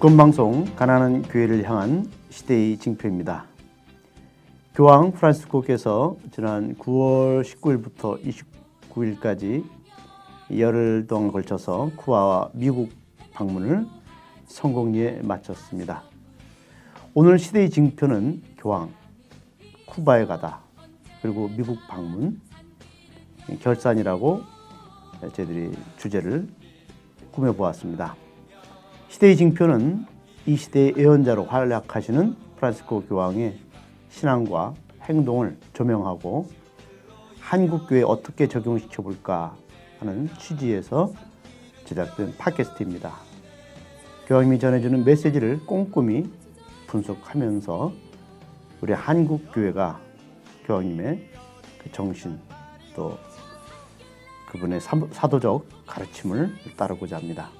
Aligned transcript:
주권방송 0.00 0.76
가난한 0.76 1.20
교회를 1.24 1.68
향한 1.68 2.10
시대의 2.30 2.78
징표입니다. 2.78 3.44
교황 4.74 5.12
프란시스코께서 5.12 6.16
지난 6.30 6.74
9월 6.76 7.42
19일부터 7.42 8.18
29일까지 8.88 9.62
열흘 10.56 11.06
동안 11.06 11.30
걸쳐서 11.30 11.90
쿠바와 11.96 12.48
미국 12.54 12.88
방문을 13.34 13.86
성공리에 14.46 15.20
마쳤습니다. 15.22 16.02
오늘 17.12 17.38
시대의 17.38 17.68
징표는 17.68 18.40
교황, 18.56 18.88
쿠바에 19.84 20.24
가다, 20.24 20.60
그리고 21.20 21.50
미국 21.54 21.76
방문, 21.90 22.40
결산이라고 23.60 24.40
저희들이 25.34 25.72
주제를 25.98 26.48
꾸며보았습니다. 27.32 28.16
시대의 29.10 29.36
징표는 29.36 30.06
이 30.46 30.56
시대의 30.56 30.94
예언자로 30.96 31.44
활약하시는 31.44 32.36
프란시스코 32.56 33.02
교황의 33.06 33.58
신앙과 34.08 34.74
행동을 35.02 35.58
조명하고 35.72 36.48
한국 37.40 37.88
교회에 37.88 38.04
어떻게 38.04 38.46
적용시켜 38.46 39.02
볼까 39.02 39.56
하는 39.98 40.28
취지에서 40.38 41.12
제작된 41.86 42.36
팟캐스트입니다. 42.38 43.12
교황님이 44.28 44.60
전해주는 44.60 45.04
메시지를 45.04 45.66
꼼꼼히 45.66 46.30
분석하면서 46.86 47.92
우리 48.80 48.92
한국 48.92 49.52
교회가 49.52 50.00
교황님의 50.66 51.28
그 51.82 51.90
정신 51.90 52.38
또 52.94 53.18
그분의 54.50 54.80
사도적 54.80 55.66
가르침을 55.84 56.54
따르고자 56.76 57.16
합니다. 57.16 57.50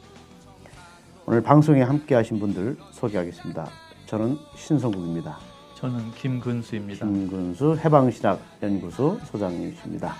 오늘 1.30 1.40
방송에 1.44 1.82
함께 1.82 2.16
하신 2.16 2.40
분들 2.40 2.76
소개하겠습니다. 2.90 3.68
저는 4.06 4.36
신성국입니다. 4.56 5.38
저는 5.76 6.10
김근수입니다. 6.10 7.06
김근수 7.06 7.76
해방신학 7.76 8.40
연구소 8.60 9.16
소장님이십니다. 9.26 10.12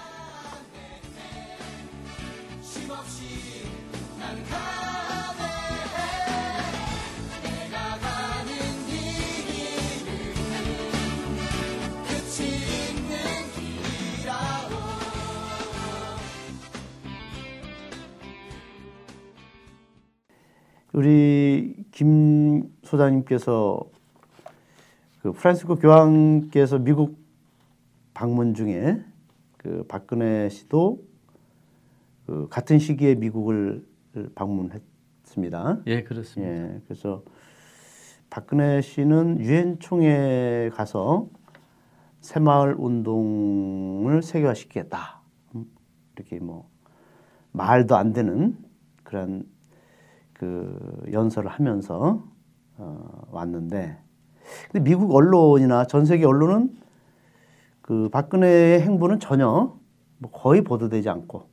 우리 21.01 21.83
김 21.93 22.71
소장님께서 22.83 23.81
그 25.23 25.33
프란시스코 25.33 25.77
교황께서 25.77 26.79
미국 26.79 27.19
방문 28.13 28.53
중에 28.53 29.03
그 29.57 29.87
박근혜 29.89 30.51
씨도 30.51 31.03
그 32.27 32.49
같은 32.51 32.79
시기에 32.79 33.15
미국을 33.15 33.83
방문했습니다. 34.35 35.85
예, 35.87 36.03
그렇습니다. 36.03 36.53
예, 36.53 36.83
그래서 36.85 37.25
박근혜 38.29 38.83
씨는 38.83 39.41
유엔 39.41 39.79
총회에 39.79 40.69
가서 40.69 41.31
새마을 42.21 42.75
운동을 42.77 44.21
세계화시키겠다. 44.21 45.23
음, 45.55 45.65
이렇게 46.15 46.41
뭐 46.41 46.69
말도 47.53 47.97
안 47.97 48.13
되는 48.13 48.59
그런 49.03 49.47
그 50.41 51.05
연설을 51.13 51.51
하면서 51.51 52.25
어, 52.79 53.23
왔는데 53.31 53.99
근데 54.73 54.83
미국 54.83 55.15
언론이나 55.15 55.85
전 55.85 56.07
세계 56.07 56.25
언론은 56.25 56.75
그 57.83 58.09
박근혜의 58.09 58.81
행보는 58.81 59.21
전혀 59.21 59.77
뭐 60.17 60.31
거의 60.31 60.63
보도되지 60.63 61.11
않고 61.11 61.51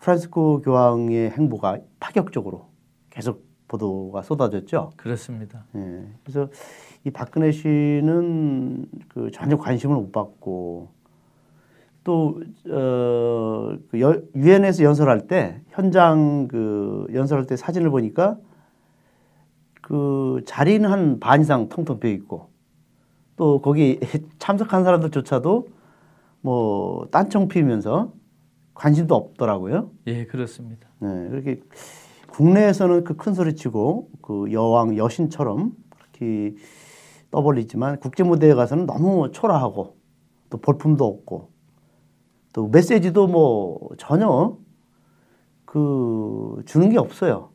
프란시스코 0.00 0.62
교황의 0.62 1.30
행보가 1.30 1.78
파격적으로 2.00 2.70
계속 3.08 3.44
보도가 3.68 4.22
쏟아졌죠. 4.22 4.90
그렇습니다. 4.96 5.64
예. 5.76 6.08
그래서 6.24 6.48
이 7.04 7.10
박근혜 7.10 7.52
씨는 7.52 8.86
그 9.06 9.30
전혀 9.30 9.56
관심을 9.56 9.94
못 9.94 10.10
받고 10.10 10.88
또 12.10 12.40
어, 12.68 13.76
그 13.88 14.26
유엔에서 14.34 14.82
연설할 14.82 15.28
때 15.28 15.60
현장 15.68 16.48
그 16.48 17.06
연설할 17.14 17.46
때 17.46 17.54
사진을 17.54 17.88
보니까 17.90 18.36
그 19.80 20.42
자리는 20.44 20.90
한 20.90 21.20
반 21.20 21.40
이상 21.40 21.68
텅텅 21.68 22.00
비어 22.00 22.10
있고 22.10 22.48
또 23.36 23.60
거기 23.62 24.00
참석한 24.40 24.82
사람들조차도 24.82 25.68
뭐 26.40 27.06
딴청 27.12 27.46
피우면서 27.46 28.12
관심도 28.74 29.14
없더라고요. 29.14 29.90
예, 30.08 30.24
그렇습니다. 30.26 30.88
네, 30.98 31.28
그렇게 31.28 31.60
국내에서는 32.30 33.04
그 33.04 33.14
큰 33.16 33.34
소리 33.34 33.54
치고 33.54 34.08
그 34.20 34.50
여왕 34.50 34.96
여신처럼 34.96 35.74
그렇게 35.90 36.56
떠벌리지만 37.30 38.00
국제 38.00 38.24
무대에 38.24 38.54
가서는 38.54 38.86
너무 38.86 39.30
초라하고 39.30 39.96
또 40.50 40.58
볼품도 40.58 41.04
없고 41.06 41.50
또 42.52 42.68
메시지도 42.68 43.26
뭐 43.26 43.90
전혀 43.98 44.56
그 45.64 46.62
주는 46.66 46.90
게 46.90 46.98
없어요. 46.98 47.50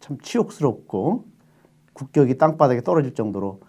참 0.00 0.18
치욕스럽고 0.20 1.24
국격이 1.94 2.36
땅바닥에 2.36 2.82
떨어질 2.82 3.14
정도로 3.14 3.60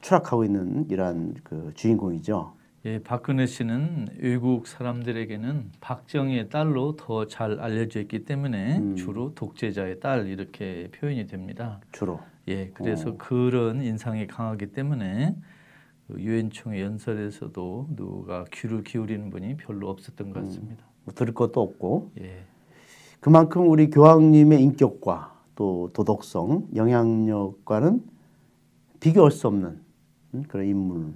추락하고 0.00 0.44
있는 0.44 0.88
이러한 0.88 1.34
그 1.42 1.72
주인공이죠. 1.74 2.54
예, 2.86 3.02
박근혜 3.02 3.46
씨는 3.46 4.08
외국 4.18 4.66
사람들에게는 4.66 5.72
박정희의 5.80 6.50
딸로 6.50 6.96
더 6.96 7.26
잘 7.26 7.58
알려져 7.58 8.00
있기 8.00 8.26
때문에 8.26 8.78
음. 8.78 8.96
주로 8.96 9.34
독재자의 9.34 10.00
딸 10.00 10.26
이렇게 10.28 10.90
표현이 10.92 11.26
됩니다. 11.26 11.80
주로. 11.92 12.20
예, 12.46 12.68
그래서 12.74 13.10
오. 13.10 13.16
그런 13.16 13.82
인상이 13.82 14.26
강하기 14.26 14.66
때문에 14.72 15.34
그 15.34 15.40
유엔 16.18 16.50
총회 16.50 16.82
연설에서도 16.82 17.88
누가 17.96 18.44
귀를 18.52 18.84
기울이는 18.84 19.30
분이 19.30 19.56
별로 19.56 19.88
없었던 19.88 20.32
것 20.32 20.44
같습니다. 20.44 20.84
음, 20.84 21.04
뭐 21.04 21.14
들을 21.14 21.32
것도 21.34 21.60
없고. 21.60 22.12
예. 22.20 22.44
그만큼 23.20 23.68
우리 23.70 23.88
교황님의 23.88 24.62
인격과 24.62 25.34
또 25.54 25.90
도덕성, 25.94 26.68
영향력과는 26.74 28.02
비교할 29.00 29.30
수 29.30 29.48
없는 29.48 29.80
그런 30.48 30.66
인물. 30.66 31.14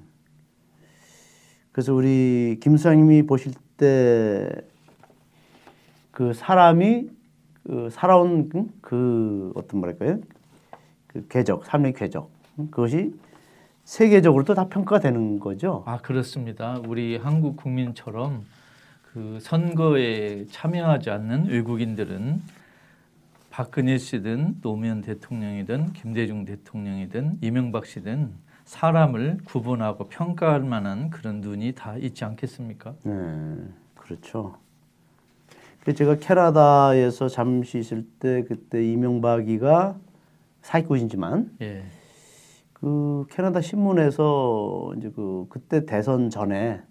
그래서 1.73 1.95
우리 1.95 2.59
김수장님이 2.61 3.23
보실 3.27 3.53
때 3.77 4.49
그 6.19 6.33
사람이 6.33 7.09
그 7.63 7.91
살아온 7.93 8.51
그 8.81 9.53
어떤 9.55 9.79
뭐랄까요? 9.79 10.19
그 11.07 11.25
궤적, 11.29 11.65
삶의 11.65 11.93
궤적. 11.93 12.29
그것이 12.73 13.15
세계적으로도 13.89 14.53
다 14.53 14.69
평가가 14.69 15.01
되는 15.01 15.41
거죠. 15.41 15.83
아 15.87 15.97
그렇습니다. 15.97 16.79
우리 16.87 17.17
한국 17.17 17.57
국민처럼 17.57 18.45
그 19.03 19.39
선거에 19.41 20.45
참여하지 20.51 21.09
않는 21.09 21.47
외국인들은 21.47 22.43
박근혜 23.49 23.97
씨든 23.97 24.61
노무현 24.61 25.01
대통령이든 25.01 25.95
김대중 25.95 26.45
대통령이든 26.45 27.39
이명박 27.41 27.87
씨든 27.87 28.31
사람을 28.67 29.39
구분하고 29.47 30.09
평가할 30.09 30.61
만한 30.61 31.09
그런 31.09 31.41
눈이 31.41 31.73
다 31.73 31.97
있지 31.97 32.27
않겠습니까? 32.27 32.93
네, 33.05 33.57
그렇죠. 33.95 34.59
그 35.83 35.95
제가 35.95 36.17
캐나다에서 36.17 37.29
잠시 37.29 37.79
있을 37.79 38.05
때 38.21 38.45
그때 38.47 38.87
이명박이가 38.87 39.97
사기꾼이지만 40.61 41.53
예. 41.63 41.85
그 42.81 43.27
캐나다 43.31 43.61
신문에서 43.61 44.93
이제 44.97 45.11
그 45.11 45.47
그때 45.49 45.85
대선 45.85 46.31
전에 46.31 46.83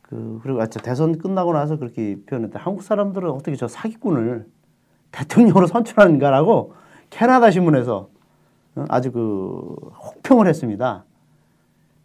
그 0.00 0.40
그리고 0.42 0.62
아 0.62 0.66
대선 0.66 1.18
끝나고 1.18 1.52
나서 1.52 1.76
그렇게 1.76 2.16
표현했다. 2.24 2.58
한국 2.58 2.82
사람들은 2.82 3.30
어떻게 3.30 3.56
저 3.56 3.68
사기꾼을 3.68 4.46
대통령으로 5.10 5.66
선출하는가라고 5.66 6.74
캐나다 7.10 7.50
신문에서 7.50 8.08
어, 8.76 8.84
아주 8.88 9.12
그 9.12 9.76
혹평을 10.02 10.46
했습니다. 10.46 11.04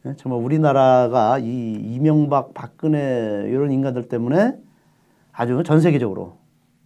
예, 0.06 0.14
정말 0.18 0.42
우리나라가 0.42 1.40
이 1.40 1.74
이명박, 1.74 2.54
박근혜 2.54 3.46
이런 3.48 3.72
인간들 3.72 4.10
때문에 4.10 4.58
아주 5.32 5.64
전 5.64 5.80
세계적으로 5.80 6.38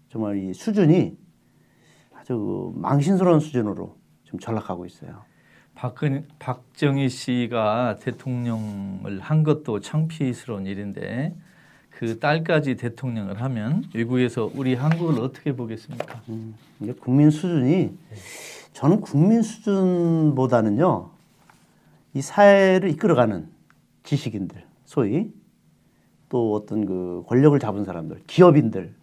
정말 0.09 0.37
이 0.37 0.53
수준이 0.53 1.17
아주 2.13 2.73
망신스러운 2.75 3.39
수준으로 3.39 3.95
좀 4.23 4.39
전락하고 4.39 4.85
있어요. 4.85 5.30
박근 5.81 6.27
박정희 6.37 7.09
씨가 7.09 7.95
대통령을 8.01 9.19
한 9.19 9.41
것도 9.41 9.79
창피스러운 9.79 10.67
일인데 10.67 11.35
그그 11.89 12.19
딸까지 12.19 12.75
대통령을 12.75 13.41
하면 13.41 13.85
외국에서 13.95 14.51
우리 14.53 14.75
한국을 14.75 15.19
어떻게 15.19 15.55
보겠습니까? 15.55 16.21
음, 16.29 16.53
이게 16.81 16.93
국민 16.93 17.31
수준이 17.31 17.97
저는 18.73 19.01
국민 19.01 19.41
수준보다는요 19.41 21.09
이 22.13 22.21
사회를 22.21 22.87
이끌어가는 22.91 23.47
지식인들 24.03 24.63
소위 24.85 25.33
또 26.29 26.53
어떤 26.53 26.85
그 26.85 27.23
권력을 27.25 27.57
잡은 27.57 27.85
사람들 27.85 28.21
기업인들 28.27 28.93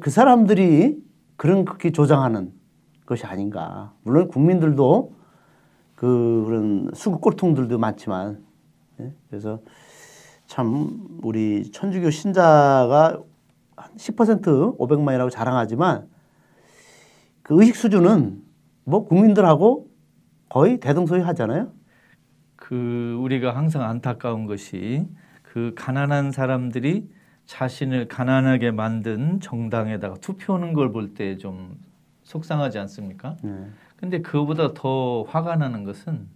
그 0.00 0.08
사람들이 0.08 1.04
그런 1.36 1.66
그렇게 1.66 1.92
조장하는 1.92 2.54
것이 3.04 3.26
아닌가 3.26 3.92
물론 4.02 4.28
국민들도 4.28 5.19
그 6.00 6.44
그런 6.46 6.90
수국 6.94 7.20
꼴통들도 7.20 7.76
많지만 7.76 8.42
예? 9.00 9.12
그래서 9.28 9.60
참 10.46 11.06
우리 11.22 11.70
천주교 11.70 12.08
신자가 12.10 13.20
한 13.76 13.96
10% 13.96 14.78
500만이라고 14.78 15.30
자랑하지만 15.30 16.08
그 17.42 17.60
의식 17.60 17.76
수준은 17.76 18.42
뭐 18.84 19.04
국민들하고 19.04 19.90
거의 20.48 20.80
대등소이 20.80 21.20
하잖아요. 21.20 21.70
그 22.56 23.18
우리가 23.20 23.54
항상 23.54 23.82
안타까운 23.82 24.46
것이 24.46 25.06
그 25.42 25.74
가난한 25.76 26.32
사람들이 26.32 27.10
자신을 27.44 28.08
가난하게 28.08 28.70
만든 28.70 29.38
정당에다가 29.40 30.14
투표하는 30.16 30.72
걸 30.72 30.92
볼 30.92 31.12
때 31.12 31.36
좀 31.36 31.76
속상하지 32.22 32.78
않습니까? 32.78 33.36
네. 33.42 33.66
근데 34.00 34.22
그거보다 34.22 34.72
더 34.72 35.24
화가 35.24 35.56
나는 35.56 35.84
것은 35.84 36.26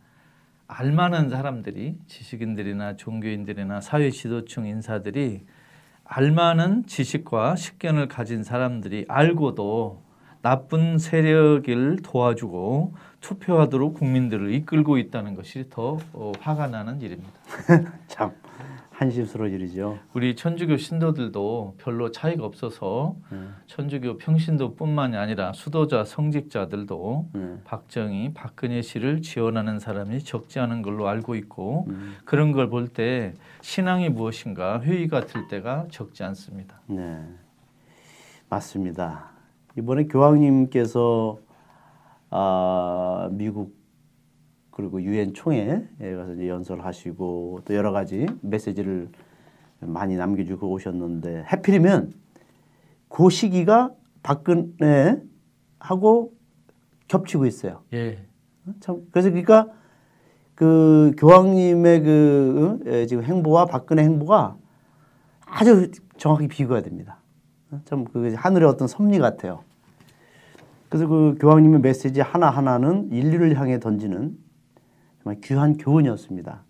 알만한 0.66 1.30
사람들이 1.30 1.96
지식인들이나 2.06 2.96
종교인들이나 2.96 3.80
사회 3.80 4.10
지도층 4.10 4.66
인사들이 4.66 5.46
알만한 6.04 6.84
지식과 6.86 7.56
식견을 7.56 8.08
가진 8.08 8.44
사람들이 8.44 9.06
알고도 9.08 10.02
나쁜 10.42 10.98
세력을 10.98 11.98
도와주고 12.02 12.94
투표하도록 13.22 13.94
국민들을 13.94 14.52
이끌고 14.52 14.98
있다는 14.98 15.34
것이 15.34 15.64
더 15.70 15.96
어, 16.12 16.32
화가 16.40 16.66
나는 16.66 17.00
일입니다. 17.00 17.32
참 18.08 18.32
한심스러운 18.96 19.52
일이죠. 19.52 19.98
우리 20.14 20.36
천주교 20.36 20.76
신도들도 20.76 21.74
별로 21.78 22.12
차이가 22.12 22.44
없어서 22.44 23.16
천주교 23.66 24.18
평신도뿐만이 24.18 25.16
아니라 25.16 25.52
수도자 25.52 26.04
성직자들도 26.04 27.28
네. 27.32 27.56
박정희, 27.64 28.34
박근혜 28.34 28.82
씨를 28.82 29.20
지원하는 29.20 29.80
사람이 29.80 30.20
적지 30.20 30.60
않은 30.60 30.82
걸로 30.82 31.08
알고 31.08 31.34
있고 31.34 31.88
그런 32.24 32.52
걸 32.52 32.70
볼 32.70 32.86
때 32.88 33.34
신앙이 33.62 34.10
무엇인가 34.10 34.80
회의가 34.80 35.26
들 35.26 35.48
때가 35.48 35.86
적지 35.90 36.22
않습니다. 36.22 36.80
네, 36.86 37.18
맞습니다. 38.48 39.30
이번에 39.76 40.04
교황님께서 40.04 41.38
아, 42.30 43.28
미국 43.32 43.73
그리고 44.74 45.00
유엔 45.02 45.34
총회에 45.34 45.86
가서 46.16 46.34
이제 46.34 46.48
연설하시고 46.48 47.60
또 47.64 47.74
여러 47.74 47.92
가지 47.92 48.26
메시지를 48.40 49.08
많이 49.78 50.16
남겨주고 50.16 50.68
오셨는데 50.68 51.42
하필이면 51.46 52.12
그 53.08 53.30
시기가 53.30 53.92
박근혜 54.24 55.22
하고 55.78 56.32
겹치고 57.06 57.46
있어요. 57.46 57.82
예, 57.92 58.18
참 58.80 59.02
그래서 59.12 59.28
그러니까 59.28 59.68
그 60.56 61.12
교황님의 61.18 62.02
그 62.02 62.80
어? 62.82 62.90
예, 62.90 63.06
지금 63.06 63.22
행보와 63.22 63.66
박근혜 63.66 64.02
행보가 64.02 64.56
아주 65.46 65.92
정확히 66.16 66.48
비교가 66.48 66.80
됩니다. 66.82 67.18
어? 67.70 67.80
참그 67.84 68.34
하늘의 68.36 68.68
어떤 68.68 68.88
섭리 68.88 69.20
같아요. 69.20 69.62
그래서 70.88 71.06
그 71.06 71.36
교황님의 71.38 71.80
메시지 71.80 72.20
하나 72.20 72.50
하나는 72.50 73.12
인류를 73.12 73.56
향해 73.56 73.78
던지는 73.78 74.43
정말 75.24 75.40
귀한 75.42 75.76
교훈이었습니다. 75.78 76.62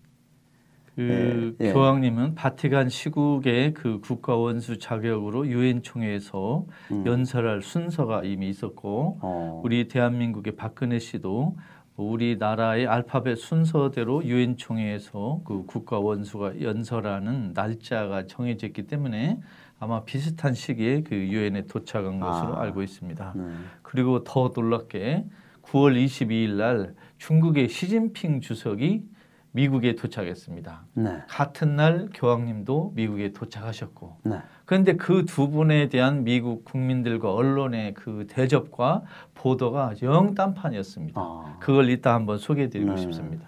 그 0.95 1.55
예, 1.59 1.65
예. 1.67 1.73
교황님은 1.73 2.35
바티칸 2.35 2.87
시국의 2.87 3.73
그 3.73 3.99
국가 3.99 4.37
원수 4.37 4.79
자격으로 4.79 5.45
유엔 5.47 5.83
총회에서 5.83 6.65
연설할 7.05 7.61
순서가 7.61 8.23
이미 8.23 8.47
있었고 8.47 9.19
어, 9.21 9.61
우리 9.61 9.89
대한민국의 9.89 10.55
박근혜 10.55 10.99
씨도 10.99 11.57
우리나라의 11.97 12.87
알파벳 12.87 13.37
순서대로 13.37 14.23
유엔 14.23 14.55
총회에서 14.55 15.41
그 15.43 15.65
국가 15.65 15.99
원수가 15.99 16.61
연설하는 16.61 17.51
날짜가 17.53 18.27
정해졌기 18.27 18.87
때문에 18.87 19.41
아마 19.79 20.05
비슷한 20.05 20.53
시기에 20.53 21.03
그 21.03 21.13
유엔에 21.13 21.63
도착한 21.67 22.21
것으로 22.21 22.55
아. 22.55 22.61
알고 22.61 22.83
있습니다. 22.83 23.33
네. 23.35 23.43
그리고 23.81 24.23
더 24.23 24.53
놀랍게 24.55 25.25
9월 25.61 26.05
22일 26.05 26.51
날 26.51 26.95
중국의 27.25 27.69
시진핑 27.69 28.41
주석이 28.41 29.03
미국에 29.51 29.95
도착했습니다. 29.95 30.85
네, 30.93 31.23
같은 31.27 31.75
날 31.75 32.09
교황님도 32.13 32.91
미국에 32.95 33.31
도착하셨고 33.31 34.17
네, 34.25 34.39
그런데 34.65 34.93
그 34.93 35.25
두 35.25 35.49
분에 35.49 35.89
대한 35.89 36.23
미국 36.23 36.65
국민들과 36.65 37.33
언론의 37.33 37.95
그 37.95 38.27
대접과 38.29 39.03
보도가 39.33 39.95
영 40.03 40.35
딴판이었습니다. 40.35 41.19
아. 41.19 41.57
그걸 41.59 41.89
이따 41.89 42.13
한번 42.13 42.37
소개해드리고 42.37 42.91
네. 42.91 42.97
싶습니다. 42.97 43.47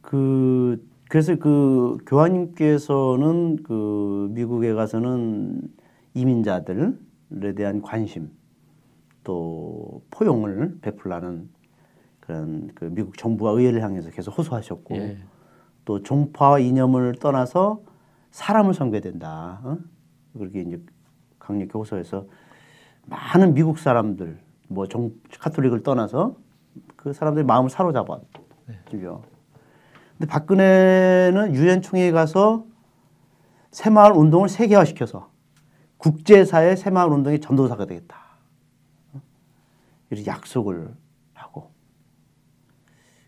그 0.00 0.84
그래서 1.08 1.36
그 1.36 1.98
교황님께서는 2.06 3.62
그 3.62 4.28
미국에 4.32 4.72
가서는 4.72 5.60
이민자들에 6.14 7.54
대한 7.56 7.82
관심 7.82 8.30
또 9.22 10.02
포용을 10.10 10.78
베풀라는 10.80 11.55
그런 12.26 12.70
그 12.74 12.86
미국 12.86 13.16
정부와 13.16 13.52
의회를 13.52 13.82
향해서 13.82 14.10
계속 14.10 14.36
호소하셨고 14.36 14.96
예. 14.96 15.18
또 15.84 16.02
종파와 16.02 16.58
이념을 16.58 17.14
떠나서 17.20 17.82
사람을 18.32 18.74
섬겨야 18.74 19.00
된다. 19.00 19.60
어? 19.62 19.78
그렇게 20.36 20.62
이제 20.62 20.82
강력히 21.38 21.70
호소해서 21.72 22.26
많은 23.06 23.54
미국 23.54 23.78
사람들 23.78 24.40
뭐 24.66 24.88
종, 24.88 25.12
카톨릭을 25.38 25.84
떠나서 25.84 26.34
그 26.96 27.12
사람들의 27.12 27.46
마음을 27.46 27.70
사로잡았죠. 27.70 28.44
근데 30.18 30.28
박근혜는 30.28 31.54
유엔 31.54 31.80
총회에 31.80 32.10
가서 32.10 32.66
새마을 33.70 34.12
운동을 34.12 34.48
세계화시켜서 34.48 35.30
국제사회 35.98 36.74
새마을 36.74 37.12
운동의 37.12 37.40
전도사가 37.40 37.86
되겠다. 37.86 38.16
어? 39.12 39.20
이렇게 40.10 40.28
약속을 40.28 40.92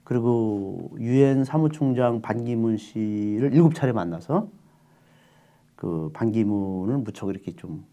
그리고 0.09 0.97
유엔 0.99 1.45
사무총장 1.45 2.23
반기문 2.23 2.79
씨를 2.79 3.53
일곱 3.53 3.75
차례 3.75 3.93
만나서 3.93 4.49
그 5.77 6.11
반기문을 6.15 6.97
무척 6.97 7.29
이렇게 7.29 7.55
좀 7.55 7.85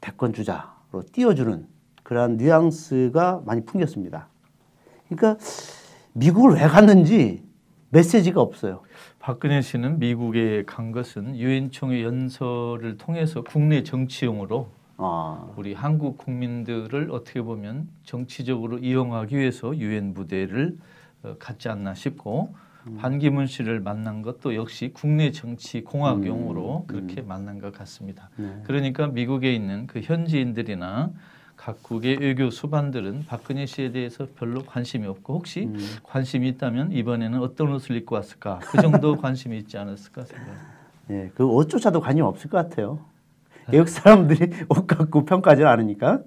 대권 0.00 0.32
주자로 0.32 1.02
띄워주는 1.12 1.66
그러한 2.02 2.38
뉘앙스가 2.38 3.42
많이 3.44 3.66
풍겼습니다. 3.66 4.28
그러니까 5.06 5.36
미국을 6.14 6.54
왜 6.54 6.60
갔는지 6.62 7.42
메시지가 7.90 8.40
없어요. 8.40 8.80
박근혜 9.18 9.60
씨는 9.60 9.98
미국에 9.98 10.64
간 10.64 10.92
것은 10.92 11.36
유엔 11.36 11.70
총회 11.70 12.02
연설을 12.04 12.96
통해서 12.96 13.42
국내 13.42 13.82
정치용으로 13.82 14.70
아, 14.98 15.46
우리 15.56 15.74
한국 15.74 16.18
국민들을 16.18 17.10
어떻게 17.10 17.42
보면 17.42 17.88
정치적으로 18.04 18.78
이용하기 18.78 19.36
위해서 19.36 19.76
유엔 19.76 20.14
무대를 20.14 20.76
어, 21.22 21.36
갖지 21.38 21.68
않나 21.68 21.94
싶고 21.94 22.54
반기문 22.98 23.46
씨를 23.46 23.80
만난 23.80 24.22
것도 24.22 24.54
역시 24.54 24.92
국내 24.94 25.32
정치 25.32 25.82
공학용으로 25.82 26.84
그렇게 26.86 27.20
만난 27.20 27.58
것 27.58 27.72
같습니다. 27.72 28.30
네. 28.36 28.62
그러니까 28.64 29.08
미국에 29.08 29.52
있는 29.52 29.86
그 29.88 30.00
현지인들이나 30.00 31.10
각국의 31.56 32.18
외교 32.18 32.50
수반들은 32.50 33.24
박근혜 33.26 33.66
씨에 33.66 33.90
대해서 33.90 34.28
별로 34.36 34.62
관심이 34.62 35.06
없고 35.06 35.34
혹시 35.34 35.68
관심이 36.04 36.48
있다면 36.50 36.92
이번에는 36.92 37.40
어떤 37.40 37.72
옷을 37.72 37.96
입고 37.96 38.14
왔을까 38.14 38.60
그 38.60 38.80
정도 38.80 39.16
관심이 39.18 39.58
있지 39.58 39.78
않았을까 39.78 40.24
생각합니다. 40.24 40.76
예, 41.10 41.30
그 41.34 41.44
옷조차도 41.44 42.00
관심 42.00 42.24
없을 42.24 42.50
것 42.50 42.58
같아요. 42.58 43.00
외국 43.72 43.88
사람들이 43.88 44.50
옷 44.68 44.86
갖고 44.86 45.24
평가하지 45.24 45.64
않으니까. 45.64 46.22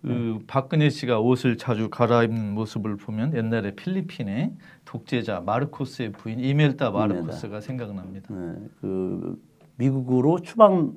그 0.00 0.38
박근혜 0.46 0.90
씨가 0.90 1.18
옷을 1.18 1.56
자주 1.56 1.90
갈아입는 1.90 2.54
모습을 2.54 2.96
보면 2.96 3.36
옛날에 3.36 3.72
필리핀의 3.74 4.52
독재자 4.84 5.40
마르코스의 5.40 6.12
부인 6.12 6.38
이멜다 6.38 6.92
마르코스가 6.92 7.60
생각납니다. 7.60 8.32
네, 8.32 8.54
그 8.80 9.42
미국으로 9.74 10.40
추방 10.40 10.94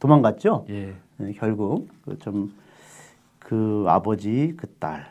도망갔죠. 0.00 0.66
예. 0.68 0.94
네, 1.16 1.32
결국 1.32 1.88
그좀그 2.04 3.86
아버지 3.88 4.52
그 4.58 4.66
딸, 4.78 5.06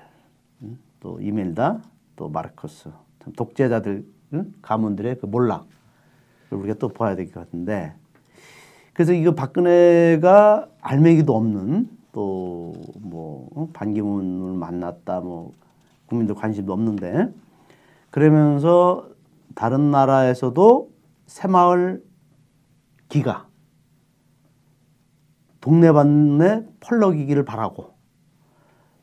음, 0.61 0.77
또 0.99 1.19
이멜다, 1.19 1.81
또 2.15 2.29
마르코스, 2.29 2.91
참 3.23 3.33
독재자들 3.33 4.05
음, 4.33 4.53
가문들의 4.61 5.17
그 5.19 5.25
몰락 5.25 5.65
을 6.51 6.57
우리가 6.59 6.75
또 6.75 6.89
봐야 6.89 7.15
될 7.15 7.25
것 7.31 7.39
같은데 7.39 7.95
그래서 8.93 9.13
이거 9.13 9.33
박근혜가 9.33 10.67
알맹이도 10.81 11.36
없는 11.36 11.89
또 12.12 12.71
뭐 13.12 13.69
반기문을 13.74 14.57
만났다 14.57 15.19
뭐 15.19 15.53
국민들 16.05 16.36
관심도 16.36 16.74
없는데 16.74 17.33
그러면서 18.10 19.10
다른 19.55 19.91
나라에서도 19.91 20.91
새마을 21.27 22.03
기가 23.10 23.48
동네반네 25.60 26.65
펄럭이기를 26.79 27.45
바라고 27.45 27.91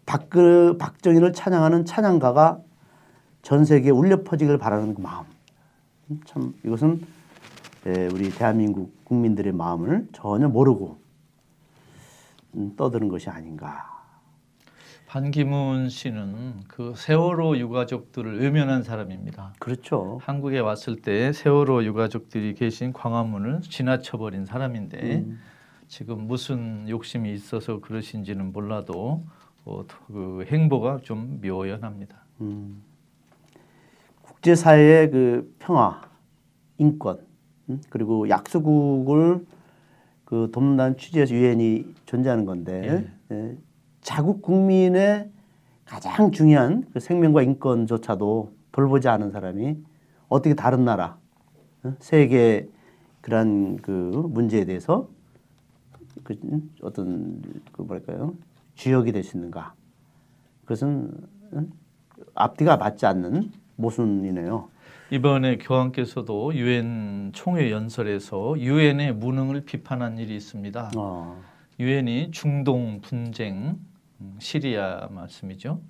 박그 0.07 0.77
박정희를 0.79 1.33
찬양하는 1.33 1.85
찬양가가 1.85 2.61
전 3.43 3.65
세계에 3.65 3.91
울려 3.91 4.25
퍼지기를 4.25 4.59
바라는 4.59 4.95
그 4.95 5.01
마음. 5.01 5.27
음, 6.11 6.21
참 6.25 6.55
이것은 6.65 7.03
예, 7.03 7.07
우리 7.85 8.31
대한민국 8.31 9.05
국민들의 9.05 9.53
마음을 9.53 10.09
전혀 10.13 10.49
모르고 10.49 10.99
음, 12.55 12.75
떠드는 12.77 13.09
것이 13.09 13.31
아닌가. 13.31 13.99
반기문 15.07 15.89
씨는 15.89 16.65
그 16.69 16.93
세월호 16.95 17.57
유가족들을 17.57 18.41
외면한 18.41 18.83
사람입니다. 18.83 19.55
그렇죠. 19.59 20.21
한국에 20.23 20.59
왔을 20.59 20.97
때 20.97 21.33
세월호 21.33 21.85
유가족들이 21.85 22.55
계신 22.55 22.93
광화문을 22.93 23.63
지나쳐버린 23.63 24.45
사람인데 24.45 25.17
음. 25.21 25.39
지금 25.87 26.27
무슨 26.27 26.87
욕심이 26.91 27.33
있어서 27.33 27.81
그러신지는 27.81 28.53
몰라도 28.53 29.25
어, 29.65 29.85
그 30.09 30.45
행보가 30.47 30.99
좀 31.03 31.41
묘연합니다. 31.41 32.17
음. 32.43 32.83
국제사회의 34.21 35.11
그 35.11 35.55
평화, 35.59 36.03
인권, 36.77 37.19
음? 37.19 37.28
그리고 37.91 38.29
약소국을 38.29 39.47
그 40.25 40.51
돕는다는 40.53 40.97
취지에서 40.97 41.35
유엔이 41.35 41.95
존재하는 42.07 42.45
건데 42.45 43.07
예, 43.31 43.57
자국 44.03 44.43
국민의 44.43 45.31
가장 45.85 46.31
중요한 46.33 46.85
그 46.93 47.01
생명과 47.01 47.43
인권조차도 47.43 48.53
돌보지 48.73 49.09
않은 49.09 49.31
사람이 49.31 49.79
어떻게 50.29 50.55
다른 50.55 50.85
나라, 50.85 51.17
어? 51.83 51.95
세계 51.99 52.69
그런 53.23 53.77
그 53.79 53.91
문제에 54.31 54.65
대해서 54.67 55.09
그 56.25 56.37
음, 56.45 56.71
어떤 56.83 57.43
그 57.73 57.83
뭐랄까요 57.83 58.35
주역이 58.75 59.13
될 59.13 59.25
수 59.25 59.37
있는가? 59.37 59.75
그것은 60.63 61.11
음, 61.55 61.73
앞뒤가 62.35 62.77
맞지 62.77 63.07
않는 63.07 63.51
모순이네요. 63.77 64.69
이번에 65.11 65.57
교황께서도 65.57 66.55
유엔 66.55 67.31
총회 67.33 67.71
연설에서 67.71 68.59
유엔의 68.59 69.15
무능을 69.15 69.63
비판한 69.63 70.19
일이 70.19 70.37
있습니다. 70.37 70.91
어. 70.97 71.43
유엔이 71.81 72.31
중동 72.33 73.01
분쟁, 73.01 73.79
음, 74.21 74.37
시리아 74.39 75.09
말씀이죠. 75.11 75.81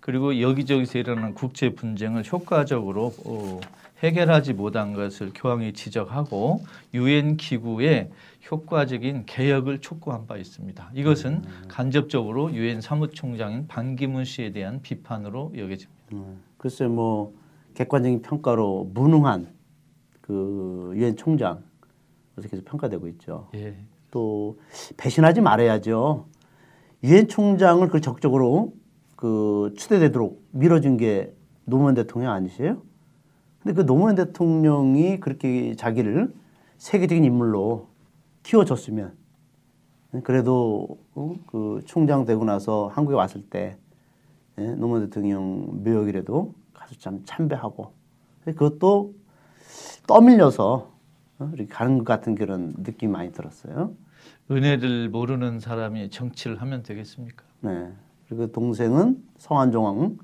그리고 0.00 0.40
여기저기서 0.40 0.98
일어나는 0.98 1.34
국제 1.34 1.70
분쟁을 1.70 2.24
효과적으로 2.30 3.14
어, 3.24 3.60
해결하지 4.00 4.52
못한 4.52 4.92
것을 4.92 5.32
교황이 5.34 5.72
지적하고 5.72 6.62
유엔 6.92 7.38
기구의 7.38 8.10
효과적인 8.50 9.24
개혁을 9.24 9.80
촉구한 9.80 10.26
바 10.26 10.36
있습니다. 10.36 10.90
이것은 10.94 11.42
간접적으로 11.68 12.52
유엔 12.52 12.82
사무총장인 12.82 13.66
반기문 13.68 14.24
씨에 14.24 14.52
대한 14.52 14.82
비판으로 14.82 15.54
여겨집니다. 15.56 15.92
음, 16.12 16.42
글쎄 16.58 16.86
뭐 16.86 17.32
객관적인 17.76 18.22
평가로 18.22 18.90
무능한 18.94 19.48
그 20.22 20.92
유엔 20.96 21.14
총장 21.14 21.62
그래서 22.34 22.48
계속 22.48 22.64
평가되고 22.64 23.06
있죠. 23.08 23.48
예. 23.54 23.76
또 24.10 24.58
배신하지 24.96 25.42
말아야죠. 25.42 26.26
유엔 27.04 27.28
총장을 27.28 27.86
그 27.88 28.00
적극적으로 28.00 28.72
그 29.14 29.74
추대되도록 29.76 30.42
밀어준 30.52 30.96
게 30.96 31.34
노무현 31.64 31.94
대통령 31.94 32.32
아니세요? 32.32 32.82
근데 33.62 33.74
그 33.74 33.84
노무현 33.84 34.14
대통령이 34.14 35.20
그렇게 35.20 35.74
자기를 35.76 36.32
세계적인 36.78 37.24
인물로 37.24 37.88
키워줬으면 38.42 39.14
그래도 40.22 40.98
어? 41.14 41.34
그 41.46 41.82
총장 41.84 42.24
되고 42.24 42.44
나서 42.44 42.88
한국에 42.88 43.14
왔을 43.14 43.42
때 43.42 43.76
예? 44.58 44.66
노무현 44.76 45.04
대통령 45.04 45.82
묘역이라도 45.84 46.54
가서 46.86 46.98
참 46.98 47.22
참배하고 47.24 47.92
그것도 48.44 49.14
떠밀려서 50.06 50.92
어? 51.38 51.50
이렇게 51.52 51.72
가는 51.72 51.98
것 51.98 52.04
같은 52.04 52.34
그런 52.34 52.74
느낌이 52.78 53.12
많이 53.12 53.32
들었어요. 53.32 53.92
은혜를 54.50 55.10
모르는 55.10 55.60
사람이 55.60 56.10
정치를 56.10 56.60
하면 56.62 56.82
되겠습니까? 56.82 57.44
네. 57.60 57.92
그리고 58.28 58.46
동생은 58.52 59.22
성한종왕 59.38 60.18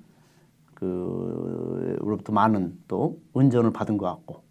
그로부터 0.74 2.32
많은 2.32 2.78
또 2.88 3.20
은전을 3.36 3.72
받은 3.72 3.98
것 3.98 4.06
같고 4.06 4.42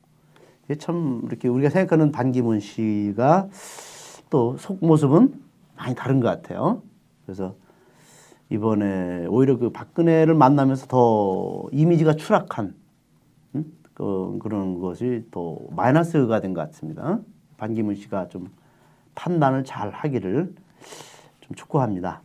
참 0.80 1.22
이렇게 1.26 1.48
우리가 1.48 1.70
생각하는 1.70 2.12
반기문 2.12 2.60
씨가 2.60 3.50
또 4.30 4.56
속모습은 4.58 5.42
많이 5.76 5.96
다른 5.96 6.20
것 6.22 6.28
같아요. 6.28 6.82
그래서 7.26 7.56
이번에 8.52 9.26
오히려 9.28 9.58
그 9.58 9.70
박근혜를 9.72 10.34
만나면서 10.36 10.88
더 10.88 11.64
이미지가 11.72 12.16
추락한 12.16 12.76
음? 13.56 13.66
그, 13.94 14.38
그런 14.42 14.80
것이 14.80 15.26
또 15.32 15.68
마이너스가 15.72 16.42
된 16.42 16.54
것 16.54 16.62
같습니다. 16.68 17.20
반기문 17.58 17.96
씨가 17.96 18.28
좀 18.28 18.50
판단을 19.16 19.64
잘 19.64 19.90
하기를 19.92 20.54
좀 21.42 21.56
촉구합니다. 21.56 22.22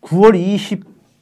9월 0.00 0.32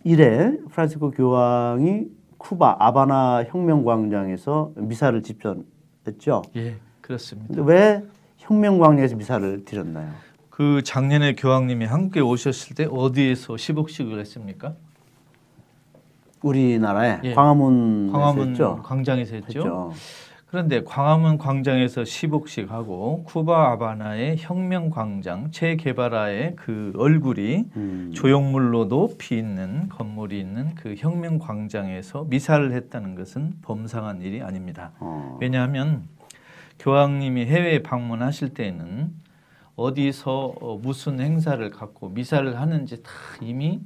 20일에 0.04 0.68
프란시스코 0.70 1.10
교황이 1.10 2.06
쿠바 2.38 2.76
아바나 2.78 3.44
혁명 3.48 3.84
광장에서 3.84 4.72
미사를 4.76 5.20
집전했죠. 5.22 6.42
예, 6.56 6.76
그렇습니다. 7.00 7.60
왜 7.62 8.04
혁명 8.38 8.78
광장에서 8.78 9.16
미사를 9.16 9.64
드렸나요? 9.64 10.12
그 10.60 10.82
작년에 10.82 11.36
교황님이 11.36 11.86
한국에 11.86 12.20
오셨을 12.20 12.76
때 12.76 12.86
어디에서 12.90 13.56
시복식을 13.56 14.20
했습니까? 14.20 14.74
우리나라에 16.42 17.20
예. 17.24 17.32
광화문 17.32 18.12
광화문 18.12 18.50
했죠. 18.50 18.82
광장에서 18.84 19.36
했죠. 19.36 19.58
했죠. 19.58 19.92
그런데 20.48 20.84
광화문 20.84 21.38
광장에서 21.38 22.04
시복식하고 22.04 23.24
쿠바 23.24 23.70
아바나의 23.70 24.36
혁명 24.38 24.90
광장 24.90 25.50
체게바라의 25.50 26.56
그 26.56 26.92
얼굴이 26.94 27.64
음. 27.76 28.10
조형물로 28.14 28.88
높이 28.88 29.38
있는 29.38 29.88
건물이 29.88 30.38
있는 30.38 30.74
그 30.74 30.94
혁명 30.98 31.38
광장에서 31.38 32.26
미사를 32.28 32.70
했다는 32.70 33.14
것은 33.14 33.54
범상한 33.62 34.20
일이 34.20 34.42
아닙니다. 34.42 34.92
어. 34.98 35.38
왜냐하면 35.40 36.02
교황님이 36.78 37.46
해외 37.46 37.82
방문하실 37.82 38.52
때는 38.52 39.29
어디서 39.76 40.54
어, 40.60 40.78
무슨 40.78 41.20
행사를 41.20 41.68
갖고 41.70 42.08
미사를 42.08 42.58
하는지 42.58 43.02
다 43.02 43.10
이미 43.40 43.80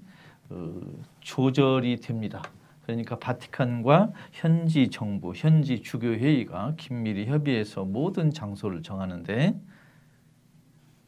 어, 0.50 0.81
조절이 1.21 1.97
됩니다. 2.00 2.43
그러니까 2.85 3.19
바티칸과 3.19 4.12
현지 4.33 4.88
정부, 4.91 5.33
현지 5.35 5.81
주교 5.81 6.09
회의가 6.09 6.75
긴밀히 6.76 7.26
협의해서 7.26 7.85
모든 7.85 8.31
장소를 8.31 8.83
정하는데 8.83 9.59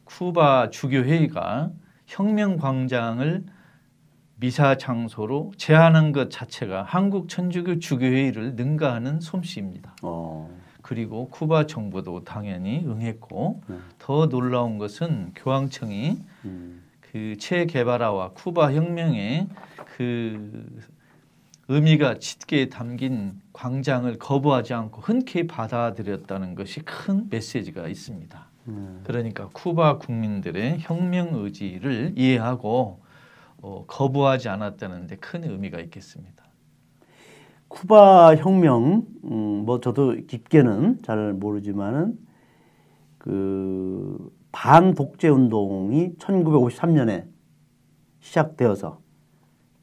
쿠바 0.05 0.69
주교 0.71 0.97
회의가 0.97 1.71
혁명 2.07 2.57
광장을 2.57 3.45
미사 4.39 4.75
장소로 4.75 5.51
제한한 5.57 6.11
것 6.11 6.29
자체가 6.31 6.83
한국 6.83 7.27
천주교 7.27 7.79
주교 7.79 8.05
회의를 8.05 8.55
능가하는 8.55 9.19
솜씨입니다. 9.19 9.95
어. 10.03 10.49
그리고 10.87 11.27
쿠바 11.29 11.67
정부도 11.67 12.23
당연히 12.23 12.79
응했고 12.85 13.61
네. 13.67 13.75
더 13.99 14.29
놀라운 14.29 14.77
것은 14.77 15.33
교황청이 15.35 16.17
음. 16.45 16.81
그 17.01 17.35
체게바라와 17.37 18.29
쿠바 18.31 18.71
혁명의 18.73 19.49
그 19.97 20.81
의미가 21.67 22.19
짙게 22.19 22.69
담긴 22.69 23.41
광장을 23.51 24.17
거부하지 24.17 24.73
않고 24.73 25.01
흔쾌히 25.01 25.45
받아들였다는 25.45 26.55
것이 26.55 26.79
큰 26.79 27.27
메시지가 27.29 27.89
있습니다. 27.89 28.47
음. 28.69 29.01
그러니까 29.05 29.49
쿠바 29.51 29.97
국민들의 29.97 30.77
혁명 30.79 31.35
의지를 31.35 32.13
이해하고 32.15 33.01
어, 33.61 33.83
거부하지 33.87 34.47
않았다는 34.47 35.07
데 35.07 35.17
큰 35.17 35.43
의미가 35.43 35.81
있겠습니다. 35.81 36.45
쿠바 37.67 38.35
혁명, 38.37 39.05
음, 39.25 39.63
뭐 39.65 39.79
저도 39.79 40.15
깊게는 40.27 40.99
잘 41.03 41.33
모르지만은 41.33 42.17
그 43.17 44.31
반독재 44.51 45.27
운동이 45.27 46.15
1953년에 46.17 47.25
시작되어서 48.21 48.99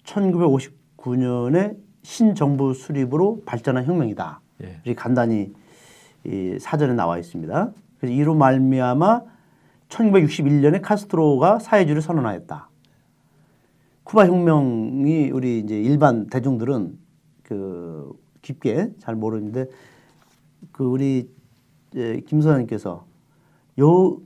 1959년에 0.05 1.77
신정부 2.03 2.75
수립으로 2.75 3.43
발전한 3.45 3.85
혁명이다. 3.85 4.41
예. 4.63 4.81
이렇게 4.85 4.95
간단히 4.95 5.53
이 6.25 6.57
사전에 6.59 6.95
나와 6.95 7.19
있습니다. 7.19 7.73
그래서 7.99 8.15
이로 8.15 8.35
말미암아 8.35 9.23
1961년에 9.89 10.81
카스트로가 10.83 11.59
사회주의를 11.59 12.03
선언하였다. 12.03 12.69
쿠바 14.05 14.27
혁명이 14.27 15.31
우리 15.31 15.61
이제 15.61 15.81
일반 15.81 16.27
대중들은 16.27 17.04
그 17.45 18.13
깊게 18.43 18.91
잘 18.99 19.15
모르는데 19.15 19.67
그 20.73 20.85
우리 20.85 21.31
이제 21.93 22.21
김 22.27 22.41
소장님께서 22.41 23.07
요 23.81 24.21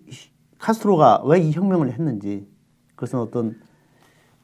카스트로가 0.59 1.23
왜 1.25 1.41
이 1.41 1.53
혁명을 1.53 1.93
했는지 1.93 2.47
그것은 2.95 3.19
어떤 3.19 3.61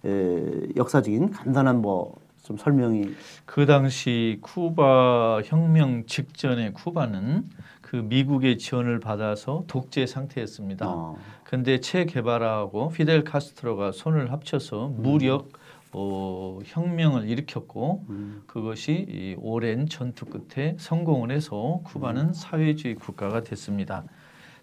에, 0.04 0.69
역사적인 0.76 1.31
간단한 1.31 1.81
뭐 1.81 2.25
좀 2.45 2.59
설명이 2.59 3.14
그 3.47 3.64
당시 3.64 4.38
쿠바 4.43 5.40
혁명 5.47 6.04
직전에 6.04 6.73
쿠바는 6.73 7.49
그 7.81 7.97
미국의 7.97 8.59
지원을 8.59 9.00
받아서 9.00 9.64
독재 9.66 10.07
상태였습니다. 10.07 10.87
어, 10.87 11.16
근데 11.45 11.81
체 11.81 12.04
게바라하고 12.04 12.90
피델 12.90 13.25
카스트로가 13.25 13.93
손을 13.93 14.31
합쳐서 14.31 14.88
음. 14.88 15.02
무력 15.02 15.49
어, 15.94 16.58
혁명을 16.64 17.28
일으켰고 17.28 18.04
음. 18.10 18.42
그것이 18.46 19.06
이 19.08 19.36
오랜 19.38 19.86
전투 19.86 20.26
끝에 20.26 20.76
성공을 20.78 21.30
해서 21.30 21.80
쿠바는 21.84 22.28
음. 22.28 22.32
사회주의 22.32 22.94
국가가 22.96 23.42
됐습니다. 23.42 24.04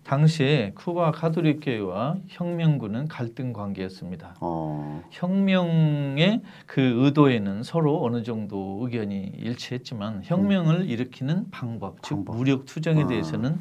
당시에 0.04 0.72
쿠바 0.74 1.12
가톨릭 1.12 1.60
교회와 1.64 2.18
혁명군은 2.28 3.08
갈등 3.08 3.54
관계였습니다. 3.54 4.36
어, 4.42 5.04
혁명의 5.12 6.42
그 6.66 6.82
의도에는 7.06 7.64
서로 7.64 8.04
어느 8.04 8.24
정도 8.24 8.80
의견이 8.82 9.32
일치했지만 9.38 10.22
혁명을 10.26 10.90
일으키는 10.90 11.52
방법, 11.52 12.02
즉 12.02 12.14
음. 12.14 12.26
방법. 12.26 12.38
무력 12.38 12.66
투쟁에 12.66 13.04
아. 13.04 13.08
대해서는 13.08 13.60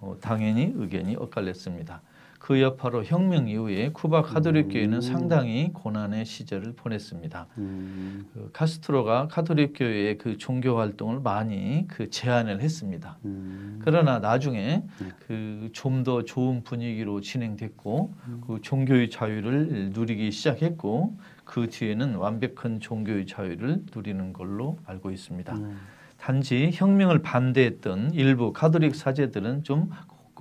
어, 0.00 0.16
당연히 0.20 0.72
의견이 0.74 1.14
엇갈렸습니다. 1.16 2.02
그 2.42 2.60
여파로 2.60 3.04
혁명 3.04 3.46
이후에 3.46 3.90
쿠바 3.92 4.22
카톨릭 4.22 4.70
교회는 4.72 5.00
상당히 5.00 5.70
고난의 5.72 6.24
시절을 6.24 6.72
보냈습니다. 6.74 7.46
음, 7.58 8.26
그 8.34 8.50
카스트로가 8.52 9.28
카톨릭 9.28 9.74
교회의 9.76 10.18
그 10.18 10.36
종교 10.38 10.76
활동을 10.76 11.20
많이 11.20 11.86
그 11.86 12.10
제한을 12.10 12.60
했습니다. 12.60 13.16
음, 13.24 13.80
그러나 13.84 14.18
나중에 14.18 14.82
그 15.28 15.70
좀 15.72 16.02
더 16.02 16.24
좋은 16.24 16.64
분위기로 16.64 17.20
진행됐고 17.20 18.14
그 18.44 18.58
종교의 18.60 19.08
자유를 19.10 19.90
누리기 19.92 20.32
시작했고 20.32 21.16
그 21.44 21.68
뒤에는 21.68 22.16
완벽한 22.16 22.80
종교의 22.80 23.26
자유를 23.26 23.84
누리는 23.94 24.32
걸로 24.32 24.78
알고 24.84 25.12
있습니다. 25.12 25.54
음. 25.54 25.78
단지 26.16 26.70
혁명을 26.72 27.22
반대했던 27.22 28.14
일부 28.14 28.52
카톨릭 28.52 28.96
사제들은 28.96 29.62
좀 29.62 29.90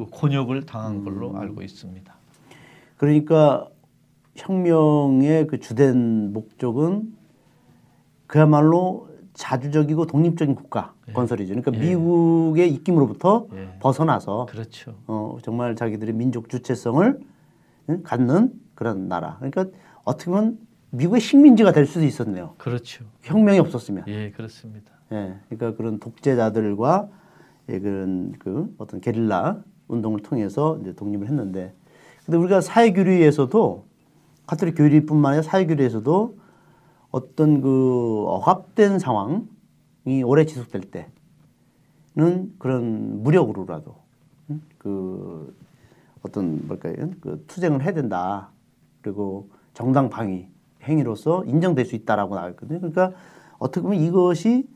그 0.01 0.08
곤욕을 0.10 0.65
당한 0.65 1.03
걸로 1.03 1.38
알고 1.38 1.62
있습니다. 1.62 2.12
그러니까 2.98 3.67
혁명의 4.36 5.46
그 5.46 5.60
주된 5.60 6.34
목적은 6.34 7.15
그야말로 8.25 9.10
자주적이고 9.34 10.08
독립적인 10.08 10.55
국가 10.55 10.93
예. 11.08 11.13
건설이죠. 11.13 11.53
그러니까 11.53 11.72
예. 11.75 11.89
미국의 11.89 12.74
입김으로부터 12.74 13.48
예. 13.53 13.77
벗어나서 13.79 14.48
그렇죠. 14.50 14.96
어, 15.05 15.38
정말 15.43 15.75
자기들의 15.75 16.15
민족 16.15 16.50
주체성을 16.50 17.20
응? 17.89 18.03
갖는 18.03 18.53
그런 18.74 19.08
나라. 19.08 19.38
그러니까 19.38 19.65
어떻게 20.03 20.31
보면 20.31 20.58
미국의 20.89 21.22
식민지가 21.22 21.74
될 21.74 21.86
수도 21.86 22.05
있었네요. 22.05 22.55
그렇죠. 22.58 23.05
혁명이 23.22 23.59
없었으면. 23.59 24.05
예, 24.07 24.31
그렇습니다. 24.31 24.92
예, 25.11 25.35
그러니까 25.50 25.77
그런 25.77 26.00
독재자들과 26.00 27.09
예, 27.70 27.79
그런 27.79 28.33
그 28.40 28.74
어떤 28.77 29.00
게릴라 29.00 29.64
운동을 29.92 30.22
통해서 30.22 30.77
이제 30.82 30.94
독립을 30.94 31.27
했는데, 31.27 31.74
근데 32.25 32.38
우리가 32.38 32.62
사회교류에서도 32.62 33.86
카톨릭 34.48 34.75
교리뿐만 34.77 35.34
아니라 35.34 35.44
사회교류에서도 35.44 36.38
어떤 37.12 37.62
그 37.62 38.24
억압된 38.27 39.00
상황이 39.00 40.24
오래 40.24 40.46
지속될 40.46 40.84
때는 42.16 42.54
그런 42.58 43.24
무력으로라도 43.24 43.96
응? 44.50 44.62
그 44.77 45.56
어떤 46.24 46.66
뭘까요? 46.68 46.94
그 47.20 47.44
투쟁을 47.48 47.84
해야 47.84 47.94
된다. 47.94 48.50
그리고 49.01 49.50
정당 49.74 50.10
방위 50.10 50.48
행위로서 50.84 51.44
인정될 51.46 51.86
수 51.86 51.96
있다라고 51.96 52.36
나왔거든요. 52.36 52.80
그러니까 52.80 53.12
어떻게 53.58 53.82
보면 53.82 54.00
이것이 54.00 54.68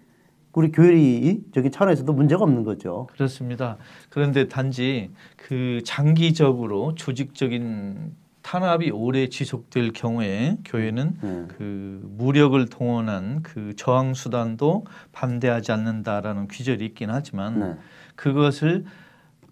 우리 0.55 0.71
교리적인 0.71 1.71
차원에서도 1.71 2.11
문제가 2.13 2.43
없는 2.43 2.63
거죠. 2.63 3.07
그렇습니다. 3.11 3.77
그런데 4.09 4.47
단지 4.47 5.11
그 5.35 5.81
장기적으로 5.83 6.95
조직적인 6.95 8.13
탄압이 8.41 8.91
오래 8.91 9.27
지속될 9.27 9.91
경우에 9.91 10.57
교회는 10.63 11.17
네. 11.21 11.45
그 11.49 11.99
무력을 12.17 12.63
동원한 12.67 13.41
그 13.43 13.75
저항 13.75 14.13
수단도 14.13 14.85
반대하지 15.11 15.71
않는다라는 15.71 16.47
규절이 16.47 16.85
있긴 16.85 17.09
하지만 17.09 17.59
네. 17.59 17.75
그것을 18.15 18.85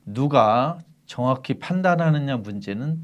누가 0.06 0.78
정확히 1.06 1.56
판단하느냐 1.56 2.38
문제는 2.38 3.00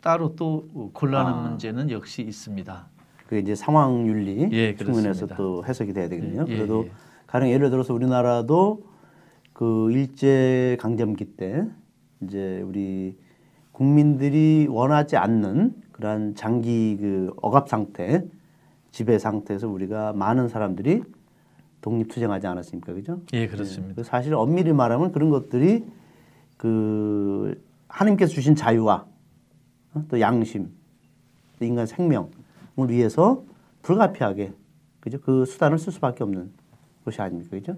따로 0.00 0.34
또 0.36 0.90
곤란한 0.94 1.34
아. 1.34 1.48
문제는 1.48 1.90
역시 1.90 2.22
있습니다. 2.22 2.86
그 3.26 3.38
이제 3.38 3.54
상황 3.54 4.06
윤리 4.06 4.48
예, 4.52 4.76
측면에서. 4.76 5.26
또 5.26 5.64
해석이 5.64 5.92
돼야 5.92 6.08
되거든요. 6.08 6.44
예, 6.46 6.52
예, 6.52 6.56
그래도 6.56 6.84
예. 6.86 6.92
가령 7.34 7.50
예를 7.50 7.68
들어서 7.68 7.92
우리나라도 7.92 8.84
그 9.52 9.90
일제 9.90 10.76
강점기 10.78 11.36
때 11.36 11.66
이제 12.22 12.62
우리 12.64 13.18
국민들이 13.72 14.68
원하지 14.70 15.16
않는 15.16 15.74
그러한 15.90 16.36
장기 16.36 16.96
그 16.96 17.34
억압 17.42 17.68
상태, 17.68 18.24
지배 18.92 19.18
상태에서 19.18 19.68
우리가 19.68 20.12
많은 20.12 20.46
사람들이 20.46 21.02
독립 21.80 22.06
투쟁하지 22.06 22.46
않았습니까, 22.46 22.92
그죠? 22.92 23.20
예, 23.32 23.48
그렇습니다. 23.48 23.96
그 23.96 24.04
사실 24.04 24.32
엄밀히 24.34 24.72
말하면 24.72 25.10
그런 25.10 25.30
것들이 25.30 25.84
그 26.56 27.60
하나님께서 27.88 28.32
주신 28.32 28.54
자유와 28.54 29.06
어? 29.94 30.04
또 30.08 30.20
양심, 30.20 30.70
또 31.58 31.64
인간 31.64 31.86
생명을 31.86 32.28
위해서 32.90 33.42
불가피하게 33.82 34.52
그죠? 35.00 35.20
그 35.20 35.44
수단을 35.46 35.80
쓸 35.80 35.92
수밖에 35.92 36.22
없는 36.22 36.62
것이 37.04 37.20
아닙니까, 37.20 37.50
그죠? 37.50 37.76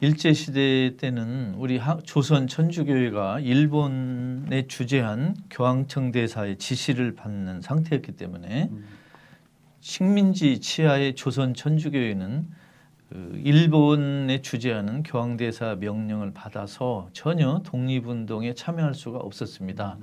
일제 0.00 0.32
시대 0.32 0.96
때는 0.96 1.54
우리 1.56 1.78
하- 1.78 1.98
조선 2.04 2.46
천주교회가 2.46 3.40
일본에 3.40 4.66
주재한 4.68 5.34
교황청 5.50 6.12
대사의 6.12 6.58
지시를 6.58 7.14
받는 7.14 7.60
상태였기 7.60 8.12
때문에 8.12 8.70
식민지 9.80 10.60
치하의 10.60 11.14
조선 11.14 11.54
천주교회는 11.54 12.48
그 13.10 13.40
일본에 13.42 14.42
주재하는 14.42 15.02
교황대사 15.02 15.76
명령을 15.76 16.32
받아서 16.34 17.08
전혀 17.12 17.62
독립운동에 17.64 18.54
참여할 18.54 18.94
수가 18.94 19.18
없었습니다. 19.18 19.96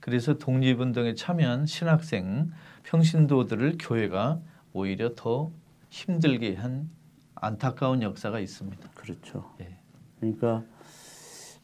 그래서 0.00 0.38
독립운동에 0.38 1.14
참여한 1.14 1.66
신학생, 1.66 2.50
평신도들을 2.82 3.76
교회가 3.78 4.40
오히려 4.72 5.14
더 5.14 5.52
힘들게 5.90 6.56
한 6.56 6.90
안타까운 7.40 8.02
역사가 8.02 8.40
있습니다. 8.40 8.88
그렇죠. 8.94 9.50
예. 9.60 9.76
그러니까 10.20 10.64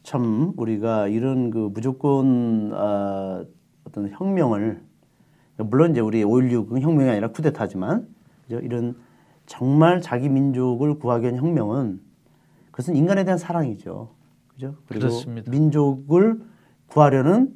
참 0.03 0.53
우리가 0.57 1.07
이런 1.07 1.49
그 1.49 1.69
무조건 1.73 2.71
아, 2.73 3.43
어떤 3.85 4.09
혁명을 4.09 4.83
물론 5.57 5.91
이제 5.91 5.99
우리 5.99 6.23
5.16은 6.23 6.81
혁명이 6.81 7.09
아니라 7.09 7.29
쿠데타지만 7.29 8.07
그죠? 8.43 8.59
이런 8.59 8.95
정말 9.45 10.01
자기 10.01 10.29
민족을 10.29 10.99
구하기 10.99 11.23
위한 11.23 11.37
혁명은 11.37 12.01
그것은 12.71 12.95
인간에 12.95 13.23
대한 13.23 13.37
사랑이죠. 13.37 14.09
그죠? 14.49 14.75
그리고 14.87 15.07
그렇습니다. 15.07 15.49
민족을 15.51 16.41
구하려는 16.87 17.53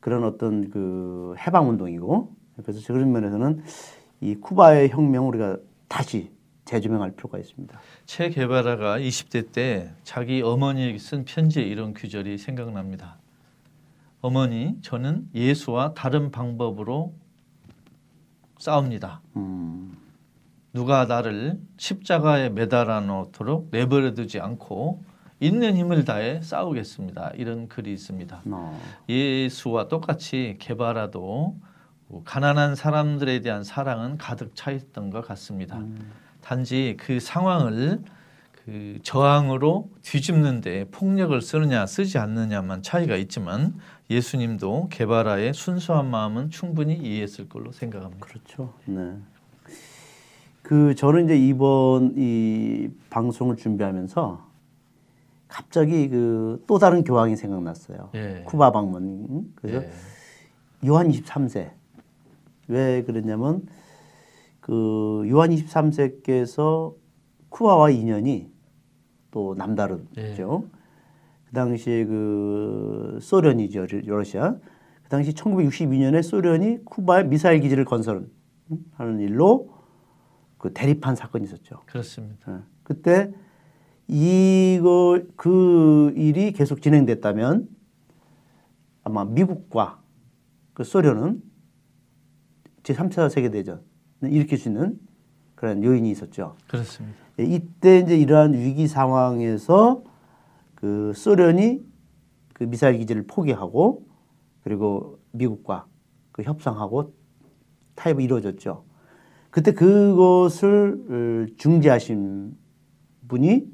그런 0.00 0.24
어떤 0.24 0.70
그 0.70 1.34
해방 1.38 1.68
운동이고 1.68 2.34
그래서 2.62 2.92
그런 2.92 3.12
면에서는 3.12 3.62
이 4.20 4.34
쿠바의 4.34 4.90
혁명 4.90 5.28
우리가 5.28 5.58
다시 5.88 6.30
재조명할 6.70 7.10
필요가 7.16 7.38
있습니다. 7.38 7.80
체 8.06 8.28
게바라가 8.28 9.00
20대 9.00 9.50
때 9.50 9.92
자기 10.04 10.40
어머니에게 10.40 10.98
쓴 10.98 11.24
편지에 11.24 11.64
이런 11.64 11.94
규절이 11.94 12.38
생각납니다. 12.38 13.18
어머니, 14.20 14.76
저는 14.80 15.28
예수와 15.34 15.94
다른 15.94 16.30
방법으로 16.30 17.12
싸웁니다. 18.58 19.20
음, 19.34 19.96
누가 20.72 21.06
나를 21.06 21.58
십자가에 21.76 22.50
매달아 22.50 23.00
놓도록 23.00 23.70
내버려 23.72 24.14
두지 24.14 24.38
않고 24.38 25.02
있는 25.40 25.76
힘을 25.76 26.04
다해 26.04 26.40
싸우겠습니다. 26.40 27.32
이런 27.34 27.66
글이 27.66 27.92
있습니다. 27.92 28.42
어. 28.46 28.80
예수와 29.08 29.88
똑같이 29.88 30.56
게바라도 30.60 31.56
가난한 32.24 32.76
사람들에 32.76 33.40
대한 33.40 33.64
사랑은 33.64 34.18
가득 34.18 34.54
차 34.54 34.70
있던 34.70 35.10
것 35.10 35.26
같습니다. 35.26 35.80
단지 36.50 36.96
그 36.98 37.20
상황을 37.20 38.02
그 38.50 38.98
저항으로 39.04 39.88
뒤집는데 40.02 40.86
폭력을 40.90 41.40
쓰느냐 41.40 41.86
쓰지 41.86 42.18
않느냐만 42.18 42.82
차이가 42.82 43.14
있지만 43.14 43.76
예수님도 44.10 44.88
개바라의 44.90 45.54
순수한 45.54 46.10
마음은 46.10 46.50
충분히 46.50 46.94
이해했을 46.96 47.48
걸로 47.48 47.70
생각합니다. 47.70 48.26
그렇죠. 48.26 48.74
네. 48.86 49.16
그 50.62 50.96
저는 50.96 51.26
이제 51.26 51.38
이번 51.38 52.14
이 52.16 52.88
방송을 53.10 53.54
준비하면서 53.54 54.44
갑자기 55.46 56.08
그 56.08 56.64
또 56.66 56.80
다른 56.80 57.04
교황이 57.04 57.36
생각났어요. 57.36 58.10
예. 58.16 58.42
쿠바 58.44 58.72
방문. 58.72 59.52
그래서 59.54 59.84
예. 59.84 59.90
요한 60.88 61.12
23세. 61.12 61.70
왜 62.66 63.04
그랬냐면 63.04 63.62
그 64.70 65.26
요한 65.28 65.50
23세께서 65.50 66.94
쿠바와 67.48 67.90
인연이 67.90 68.52
또 69.32 69.56
남다르죠. 69.56 70.68
그 71.46 71.52
당시에 71.52 72.04
그 72.04 73.18
소련이죠, 73.20 73.86
러시아. 74.04 74.52
그 75.02 75.08
당시 75.08 75.32
1962년에 75.32 76.22
소련이 76.22 76.84
쿠바에 76.84 77.24
미사일 77.24 77.58
기지를 77.58 77.84
건설하는 77.84 78.28
일로 79.18 79.74
그 80.56 80.72
대립한 80.72 81.16
사건이 81.16 81.42
있었죠. 81.46 81.80
그렇습니다. 81.86 82.52
예. 82.52 82.62
그때 82.84 83.32
이거 84.06 85.20
그 85.34 86.12
일이 86.14 86.52
계속 86.52 86.80
진행됐다면 86.80 87.68
아마 89.02 89.24
미국과 89.24 90.00
그 90.74 90.84
소련은 90.84 91.42
제 92.84 92.94
3차 92.94 93.28
세계 93.30 93.50
대전을 93.50 93.89
일으킬 94.22 94.58
수 94.58 94.68
있는 94.68 94.98
그런 95.54 95.82
요인이 95.82 96.10
있었죠. 96.10 96.56
그렇습니다. 96.68 97.16
예, 97.38 97.44
이때 97.44 97.98
이제 97.98 98.16
이러한 98.16 98.54
위기 98.54 98.86
상황에서 98.86 100.02
그 100.74 101.12
소련이 101.14 101.82
그 102.54 102.64
미사일 102.64 102.98
기지를 102.98 103.26
포기하고 103.26 104.06
그리고 104.62 105.18
미국과 105.32 105.86
그 106.32 106.42
협상하고 106.42 107.14
타협이 107.94 108.24
이루어졌죠. 108.24 108.84
그때 109.50 109.72
그것을 109.72 111.46
어, 111.50 111.54
중재하신 111.56 112.56
분이 113.28 113.66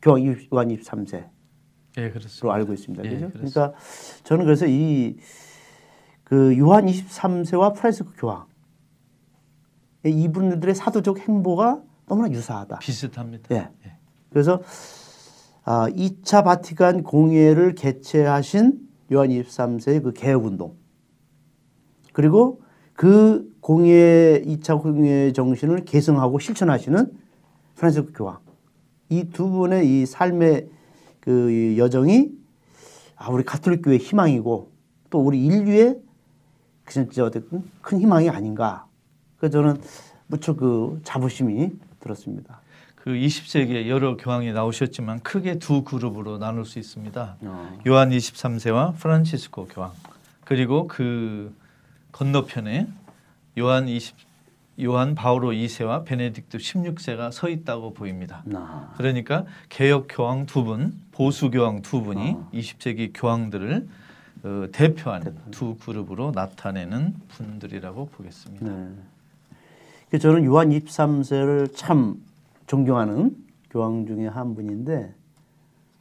교황 0.00 0.24
요한 0.52 0.68
23세로 0.68 1.28
예, 1.98 2.10
그렇습니다. 2.10 2.54
알고 2.54 2.72
있습니다. 2.72 3.04
예, 3.04 3.10
그죠? 3.10 3.28
그렇습니다. 3.30 3.60
그러니까 3.70 3.78
저는 4.24 4.44
그래서 4.44 4.66
이 4.66 5.18
그 6.28 6.56
요한 6.58 6.84
23세와 6.84 7.74
프란시스코 7.74 8.12
교황 8.12 8.44
이분들의 10.04 10.74
사도적 10.74 11.18
행보가 11.28 11.82
너무나 12.06 12.30
유사하다. 12.30 12.78
비슷합니다. 12.78 13.54
예. 13.54 13.70
그래서 14.30 14.62
아, 15.64 15.88
2차 15.90 16.44
바티칸 16.44 17.02
공회를 17.02 17.74
개최하신 17.74 18.80
요한 19.12 19.28
23세의 19.30 20.02
그 20.02 20.12
개혁 20.12 20.44
운동 20.44 20.76
그리고 22.12 22.62
그 22.94 23.54
공회 23.60 24.42
2차 24.46 24.80
공회 24.80 25.32
정신을 25.32 25.84
계승하고 25.84 26.38
실천하시는 26.38 27.12
프란시스코 27.76 28.12
교황 28.12 28.38
이 29.10 29.24
두 29.24 29.48
분의 29.48 29.86
이 30.02 30.06
삶의 30.06 30.68
그 31.20 31.76
여정이 31.76 32.30
아, 33.16 33.30
우리 33.30 33.44
가톨릭 33.44 33.82
교회 33.82 33.96
희망이고 33.98 34.70
또 35.10 35.18
우리 35.20 35.44
인류의 35.44 36.00
그 36.84 36.92
진짜 36.92 37.24
어쨌든 37.24 37.62
큰 37.82 38.00
희망이 38.00 38.30
아닌가. 38.30 38.86
그래서 39.38 39.52
저는 39.52 39.80
무척 40.26 40.58
그 40.58 41.00
자부심이 41.04 41.70
들었습니다. 42.00 42.60
그 42.94 43.10
20세기에 43.10 43.88
여러 43.88 44.16
교황이 44.16 44.52
나오셨지만 44.52 45.20
크게 45.20 45.58
두 45.58 45.82
그룹으로 45.82 46.38
나눌 46.38 46.64
수 46.64 46.78
있습니다. 46.78 47.36
어. 47.40 47.78
요한 47.86 48.10
23세와 48.10 48.96
프란치스코 48.96 49.66
교황 49.68 49.92
그리고 50.44 50.88
그 50.88 51.54
건너편에 52.12 52.88
요한 53.58 53.88
20 53.88 54.28
요한 54.80 55.16
바오로 55.16 55.50
2세와 55.50 56.04
베네딕트 56.04 56.54
16세가 56.54 57.32
서 57.32 57.48
있다고 57.48 57.94
보입니다. 57.94 58.42
나. 58.44 58.92
그러니까 58.96 59.44
개혁 59.68 60.06
교황 60.08 60.46
두 60.46 60.62
분, 60.62 61.00
보수 61.10 61.50
교황 61.50 61.82
두 61.82 62.02
분이 62.02 62.36
20세기 62.54 63.10
교황들을 63.12 63.88
어, 64.44 64.66
대표하는 64.70 65.36
두 65.50 65.76
그룹으로 65.78 66.30
나타내는 66.32 67.14
분들이라고 67.28 68.06
보겠습니다. 68.06 68.66
네. 68.66 68.88
그 70.10 70.18
저는 70.18 70.44
요한 70.44 70.70
23세를 70.70 71.74
참 71.74 72.22
존경하는 72.66 73.36
교황 73.70 74.06
중에 74.06 74.26
한 74.26 74.54
분인데 74.54 75.14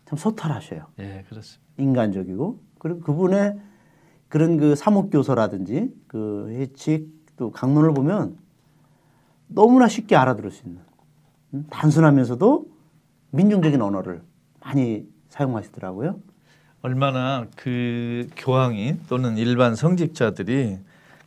참 0.05 0.17
소탈하셔요. 0.17 0.85
예, 0.99 1.25
그렇습니다. 1.27 1.67
인간적이고 1.77 2.59
그리고 2.79 2.99
그분의 3.01 3.59
그런 4.29 4.57
그 4.57 4.75
사목교서라든지 4.75 5.93
그 6.07 6.49
해칙 6.51 7.09
또 7.37 7.51
강론을 7.51 7.93
보면 7.93 8.37
너무나 9.47 9.87
쉽게 9.87 10.15
알아들을 10.15 10.51
수 10.51 10.67
있는 10.67 10.81
음, 11.53 11.65
단순하면서도 11.69 12.67
민중적인 13.31 13.81
언어를 13.81 14.21
많이 14.61 15.07
사용하시더라고요. 15.29 16.19
얼마나 16.81 17.47
그 17.55 18.27
교황이 18.35 18.97
또는 19.07 19.37
일반 19.37 19.75
성직자들이 19.75 20.77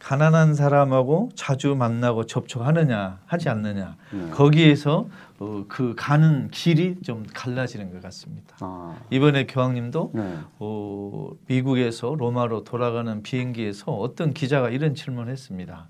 가난한 0.01 0.55
사람하고 0.55 1.31
자주 1.35 1.77
만나고 1.77 2.27
접촉하느냐 2.27 3.21
하지 3.27 3.49
않느냐 3.49 3.97
거기에서 4.33 5.09
어, 5.39 5.65
그 5.69 5.95
가는 5.97 6.51
길이 6.51 6.97
좀 7.03 7.25
갈라지는 7.33 7.93
것 7.93 8.03
같습니다. 8.03 8.57
아, 8.61 8.99
이번에 9.11 9.47
교황님도 9.47 10.11
네. 10.15 10.39
어, 10.59 11.31
미국에서 11.47 12.15
로마로 12.15 12.65
돌아가는 12.65 13.23
비행기에서 13.23 13.93
어떤 13.93 14.35
기자가 14.35 14.69
이런 14.69 14.95
질문을 14.95 15.33
했습니다. 15.33 15.89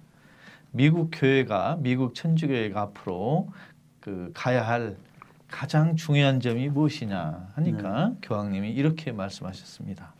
미국 0.70 1.11
교회가 1.12 1.79
미국 1.81 2.14
천주교회가 2.14 2.81
앞으로 2.81 3.49
그 4.01 4.31
가야 4.35 4.66
할 4.66 4.96
가장 5.49 5.96
중요한 5.96 6.38
점이 6.38 6.68
무엇이냐 6.68 7.49
하니까 7.55 8.12
교황님이 8.23 8.70
이렇게 8.70 9.11
말씀하셨습니다. 9.11 10.14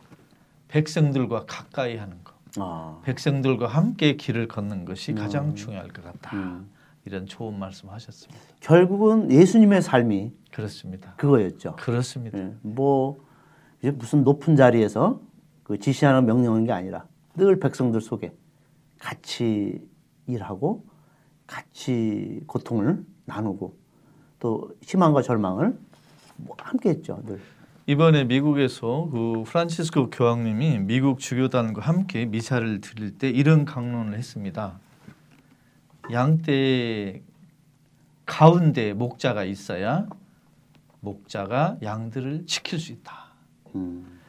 백성들과 0.67 1.45
가까이 1.47 1.97
하는 1.97 2.17
것, 2.20 2.20
아, 2.57 2.99
백성들과 3.03 3.67
함께 3.67 4.15
길을 4.15 4.47
걷는 4.47 4.85
것이 4.85 5.13
가장 5.13 5.55
중요할 5.55 5.89
것 5.89 6.03
같다. 6.03 6.35
음. 6.35 6.69
이런 7.05 7.25
좋은 7.25 7.57
말씀하셨습니다. 7.57 8.39
결국은 8.59 9.31
예수님의 9.31 9.81
삶이 9.81 10.33
그렇습니다. 10.51 11.13
그거였죠. 11.15 11.75
그렇습니다. 11.77 12.37
예, 12.37 12.53
뭐 12.61 13.17
이제 13.79 13.91
무슨 13.91 14.23
높은 14.23 14.55
자리에서 14.55 15.19
그 15.63 15.79
지시하는 15.79 16.25
명령하는 16.25 16.65
게 16.65 16.71
아니라 16.71 17.05
늘 17.35 17.59
백성들 17.59 18.01
속에 18.01 18.33
같이 18.99 19.87
일하고 20.27 20.85
같이 21.47 22.41
고통을 22.45 23.03
나누고 23.25 23.75
또 24.39 24.71
희망과 24.81 25.21
절망을 25.21 25.77
뭐 26.37 26.55
함께 26.59 26.89
했죠. 26.89 27.21
늘. 27.25 27.39
이번에 27.91 28.23
미국에서 28.23 29.09
그 29.11 29.43
프란치스코 29.45 30.11
교황님이 30.11 30.79
미국 30.79 31.19
주교단과 31.19 31.81
함께 31.81 32.23
미사를 32.23 32.79
드릴 32.79 33.17
때 33.17 33.29
이런 33.29 33.65
강론을 33.65 34.17
했습니다. 34.17 34.79
양떼 36.09 37.21
가운데 38.25 38.93
목자가 38.93 39.43
있어야 39.43 40.07
목자가 41.01 41.79
양들을 41.83 42.45
지킬 42.45 42.79
수 42.79 42.93
있다. 42.93 43.25
음, 43.75 44.21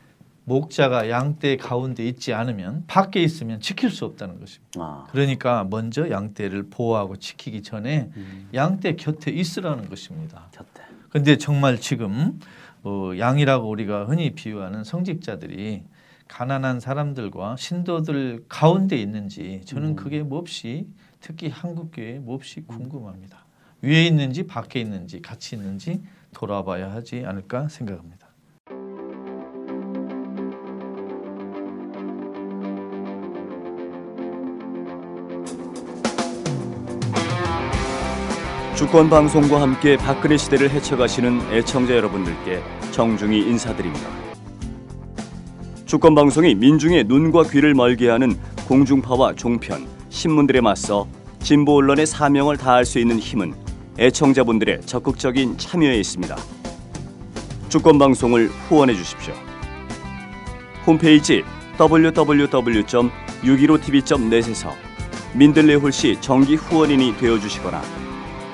목자가 0.43 1.09
양떼 1.09 1.57
가운데 1.57 2.05
있지 2.05 2.35
않으면 2.35 2.83
밖에 2.89 3.23
있으면 3.23 3.61
지킬 3.61 3.91
수 3.91 4.05
없다는 4.07 4.41
것입니다. 4.41 4.81
아, 4.81 5.07
그러니까 5.13 5.69
먼저 5.71 6.11
양떼를 6.11 6.65
보호하고 6.69 7.15
지키기 7.15 7.63
전에 7.63 8.11
양떼 8.53 8.97
곁에 8.97 9.31
있으라는 9.31 9.89
것입니다. 9.89 10.49
곁에. 10.51 10.83
근데 11.11 11.37
정말 11.37 11.79
지금 11.79 12.41
어, 12.85 13.13
양이라고 13.17 13.69
우리가 13.69 14.05
흔히 14.07 14.35
비유하는 14.35 14.85
성직자들이 14.85 15.85
가난한 16.29 16.81
사람들과 16.81 17.57
신도들 17.57 18.47
가운데 18.49 18.97
있는지 18.97 19.61
저는 19.67 19.97
그게 19.97 20.23
몹시 20.23 20.87
특히 21.21 21.49
한국 21.49 21.91
교회 21.93 22.19
몹시 22.19 22.63
궁금합니다. 22.63 23.45
위에 23.83 24.07
있는지 24.07 24.47
밖에 24.47 24.81
있는지 24.81 25.21
같이 25.21 25.57
있는지 25.57 26.03
돌아봐야 26.33 26.91
하지 26.93 27.25
않을까 27.27 27.69
생각합니다. 27.69 28.22
주권 38.83 39.09
방송과 39.09 39.63
함께 39.63 39.97
박근혜 39.97 40.37
시대를 40.37 40.69
헤쳐가시는 40.69 41.53
애청자 41.53 41.95
여러분들께 41.95 42.61
정중히 42.91 43.39
인사드립니다. 43.43 44.09
주권 45.87 46.17
방송이 46.17 46.57
민중의 46.57 47.05
눈과 47.05 47.45
귀를 47.45 47.75
멀게 47.75 48.09
하는 48.09 48.37
공중파와 48.67 49.37
종편, 49.37 49.87
신문들에 50.09 50.61
맞서 50.61 51.07
진보 51.39 51.77
언론의 51.77 52.07
사명을 52.07 52.57
다할 52.57 52.85
수 52.85 52.99
있는 52.99 53.21
힘은 53.21 53.55
애청자분들의 54.01 54.81
적극적인 54.81 55.59
참여에 55.59 55.95
있습니다. 56.01 56.37
주권 57.69 58.01
방송을 58.01 58.49
후원해 58.49 58.97
주십시오. 58.97 59.33
홈페이지 60.85 61.45
www.615tv.net에서 61.79 64.73
민들레 65.35 65.77
홀씨 65.77 66.21
정기 66.21 66.57
후원인이 66.57 67.17
되어 67.19 67.39
주시거나 67.39 67.81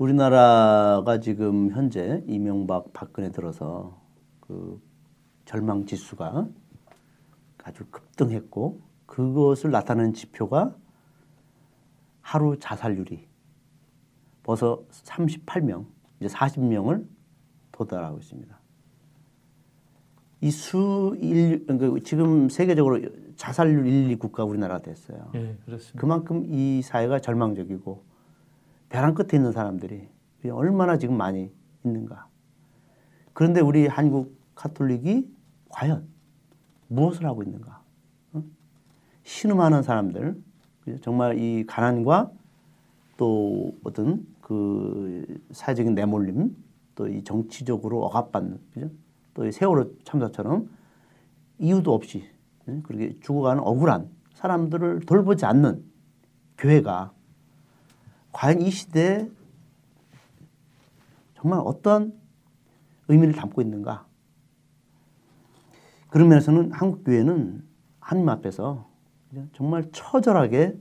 우리나라가 0.00 1.20
지금 1.20 1.70
현재 1.72 2.24
이명박 2.26 2.90
박근혜 2.94 3.30
들어서 3.30 4.00
그 4.40 4.80
절망 5.44 5.84
지수가 5.84 6.48
아주 7.64 7.84
급등했고 7.90 8.80
그것을 9.04 9.70
나타내는 9.70 10.14
지표가 10.14 10.74
하루 12.22 12.58
자살률이 12.58 13.28
벌써 14.42 14.82
38명, 14.90 15.84
이제 16.18 16.34
40명을 16.34 17.06
도달하고 17.70 18.20
있습니다. 18.20 18.58
이 20.40 20.50
수, 20.50 21.14
일, 21.20 21.66
그러니까 21.66 22.00
지금 22.02 22.48
세계적으로 22.48 23.02
자살률 23.36 23.86
1, 23.86 24.10
2 24.12 24.16
국가 24.16 24.44
우리나라가 24.44 24.80
됐어요. 24.80 25.30
예, 25.34 25.58
그렇습니다. 25.66 26.00
그만큼 26.00 26.46
이 26.48 26.80
사회가 26.80 27.20
절망적이고 27.20 28.09
벼랑 28.90 29.14
끝에 29.14 29.28
있는 29.34 29.52
사람들이 29.52 30.08
얼마나 30.52 30.98
지금 30.98 31.16
많이 31.16 31.50
있는가. 31.84 32.28
그런데 33.32 33.60
우리 33.60 33.86
한국 33.86 34.38
카톨릭이 34.54 35.26
과연 35.70 36.06
무엇을 36.88 37.24
하고 37.24 37.42
있는가? 37.42 37.82
어? 38.32 38.42
신음하는 39.22 39.82
사람들, 39.82 40.42
정말 41.00 41.38
이 41.38 41.64
가난과 41.66 42.30
또 43.16 43.72
어떤 43.84 44.26
그 44.40 45.24
사회적인 45.52 45.94
내몰림, 45.94 46.54
또 46.96 47.08
이 47.08 47.22
정치적으로 47.24 48.04
억압받는, 48.04 48.60
그죠? 48.74 48.90
또 49.32 49.46
이 49.46 49.52
세월호 49.52 49.92
참사처럼 50.04 50.68
이유도 51.58 51.94
없이 51.94 52.24
그렇게 52.82 53.18
죽어가는 53.20 53.62
억울한 53.62 54.10
사람들을 54.34 55.00
돌보지 55.06 55.46
않는 55.46 55.82
교회가 56.58 57.12
과연 58.32 58.60
이 58.60 58.70
시대에 58.70 59.28
정말 61.34 61.60
어떤 61.64 62.12
의미를 63.08 63.34
담고 63.34 63.62
있는가? 63.62 64.06
그런 66.08 66.28
면에서는 66.28 66.72
한국 66.72 67.04
교회는 67.04 67.64
하나님 68.00 68.28
앞에서 68.28 68.88
정말 69.52 69.90
처절하게 69.92 70.76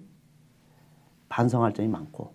반성할 1.30 1.74
점이 1.74 1.88
많고 1.88 2.34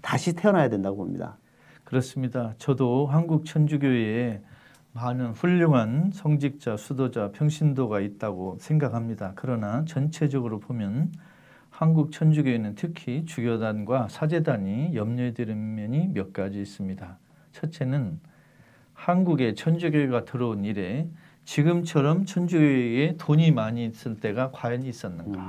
다시 0.00 0.32
태어나야 0.34 0.68
된다고 0.68 0.96
봅니다. 0.96 1.38
그렇습니다. 1.84 2.54
저도 2.58 3.06
한국 3.06 3.44
천주교회에 3.44 4.42
많은 4.92 5.32
훌륭한 5.32 6.10
성직자, 6.12 6.76
수도자, 6.76 7.30
평신도가 7.32 8.00
있다고 8.00 8.58
생각합니다. 8.60 9.32
그러나 9.34 9.84
전체적으로 9.84 10.60
보면 10.60 11.12
한국 11.80 12.12
천주교회는 12.12 12.74
특히 12.74 13.24
주교단과 13.24 14.08
사제단이 14.08 14.94
염려해 14.94 15.32
드는 15.32 15.76
면이 15.76 16.08
몇 16.08 16.34
가지 16.34 16.60
있습니다. 16.60 17.16
첫째는 17.52 18.20
한국에 18.92 19.54
천주교회가 19.54 20.26
들어온 20.26 20.66
이래 20.66 21.08
지금처럼 21.46 22.26
천주교회에 22.26 23.16
돈이 23.16 23.52
많이 23.52 23.86
있을 23.86 24.16
때가 24.20 24.50
과연 24.50 24.82
있었는가? 24.82 25.40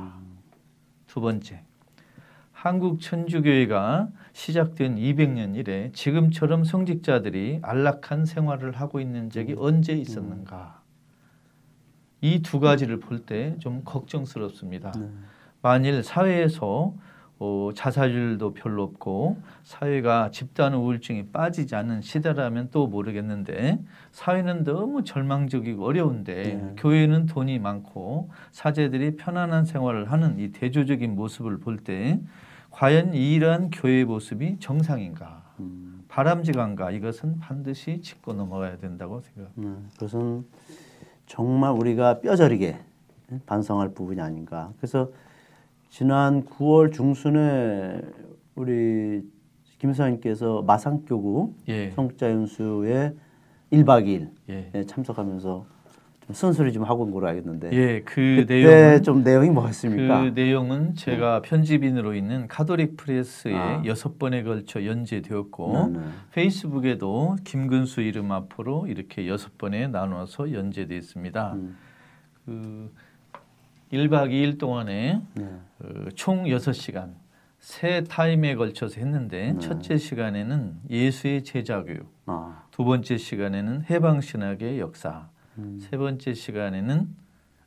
두 1.08 1.20
번째, 1.20 1.64
한국 2.54 3.02
천주교회가 3.02 4.08
시작된 4.32 4.96
200년 4.96 5.58
이래 5.58 5.92
지금처럼 5.92 6.64
성직자들이 6.64 7.60
안락한 7.62 8.26
생활을 8.26 8.72
하고 8.80 9.02
있는 9.02 9.30
적이 9.30 9.56
언제 9.58 9.92
있었는가? 9.92 10.80
이 12.22 12.40
두 12.42 12.62
가지를 12.62 13.02
볼 13.02 13.26
때 13.26 13.58
좀 13.60 13.82
걱정스럽습니다. 13.84 14.94
만일 15.62 16.04
사회에서 16.04 16.94
어, 17.44 17.72
자살률도 17.74 18.54
별로 18.54 18.84
없고 18.84 19.38
사회가 19.64 20.30
집단 20.30 20.76
우울증이 20.76 21.28
빠지지 21.30 21.76
않는 21.76 22.02
시대라면 22.02 22.70
또 22.72 22.86
모르겠는데 22.86 23.80
사회는 24.12 24.64
너무 24.64 25.04
절망적이고 25.04 25.84
어려운데 25.84 26.34
네. 26.34 26.74
교회는 26.78 27.26
돈이 27.26 27.58
많고 27.58 28.30
사제들이 28.52 29.16
편안한 29.16 29.66
생활을 29.66 30.12
하는 30.12 30.38
이 30.40 30.52
대조적인 30.52 31.16
모습을 31.16 31.60
볼 31.60 31.78
때 31.84 32.20
과연 32.70 33.16
이러한 33.16 33.72
교회의 33.72 34.06
모습이 34.06 34.58
정상인가 34.60 35.44
바람직한가 36.10 36.92
이것은 36.92 37.40
반드시 37.40 38.02
짚고 38.02 38.34
넘어가야 38.34 38.78
된다고 38.78 39.20
생각합니다. 39.22 39.70
음, 39.80 39.90
그것은 39.94 40.46
정말 41.26 41.72
우리가 41.72 42.20
뼈저리게 42.20 42.78
반성할 43.46 43.94
부분이 43.94 44.22
아닌가. 44.22 44.72
그래서 44.78 45.10
지난 45.92 46.46
9월 46.46 46.94
중순에 46.94 48.00
우리 48.56 49.24
김사님께서 49.78 50.62
마산교구 50.62 51.54
예. 51.68 51.92
성자 51.92 52.32
연수에 52.32 53.14
1박 53.74 54.06
2일 54.06 54.30
예. 54.48 54.86
참석하면서 54.86 55.66
좀 56.26 56.34
쓴소리 56.34 56.72
좀 56.72 56.86
하고 56.86 57.04
온 57.04 57.12
걸로 57.12 57.28
알겠는데 57.28 57.72
예, 57.74 58.02
그 58.04 58.46
내용은 58.48 59.04
좀 59.04 59.22
내용이 59.22 59.50
뭐였습니까? 59.50 60.22
그 60.22 60.28
내용은 60.34 60.96
제가 60.96 61.42
편집인으로 61.42 62.16
있는 62.16 62.48
카톨릭 62.48 62.96
프레스에 62.96 63.54
아. 63.54 63.84
여섯 63.86 64.18
번에 64.18 64.44
걸쳐 64.44 64.86
연재되었고 64.86 65.90
네, 65.92 66.00
네. 66.00 66.06
페이스북에도 66.32 67.36
김근수 67.44 68.00
이름 68.00 68.32
앞으로 68.32 68.88
이렇게 68.88 69.28
여섯 69.28 69.58
번에 69.58 69.90
나눠서 69.90 70.54
연재되어 70.54 70.98
있습니다. 70.98 71.54
음. 71.54 71.78
그 72.46 72.92
1박 73.92 74.32
2일 74.32 74.58
동안에 74.58 75.22
네. 75.34 75.44
어, 75.80 76.10
총 76.16 76.46
6시간 76.46 77.14
세 77.60 78.04
타임에 78.04 78.56
걸쳐서 78.56 79.00
했는데 79.00 79.54
네. 79.54 79.60
첫째 79.60 79.98
시간에는 79.98 80.80
예수의 80.90 81.44
제자 81.44 81.84
교육, 81.84 82.12
아, 82.26 82.64
두 82.72 82.84
번째 82.84 83.18
시간에는 83.18 83.86
해방 83.90 84.22
신학의 84.22 84.80
역사, 84.80 85.30
음. 85.58 85.78
세 85.80 85.98
번째 85.98 86.34
시간에는 86.34 87.08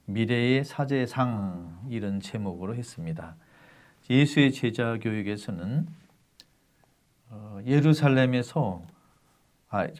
미래의 0.06 0.64
사제상 0.64 1.86
이런 1.90 2.20
제목으로 2.20 2.74
했습니다. 2.74 3.36
예수의 4.10 4.52
제자 4.52 4.98
교육에서는 4.98 5.86
어, 7.30 7.58
예루살렘에서 7.64 8.82
아, 8.86 8.93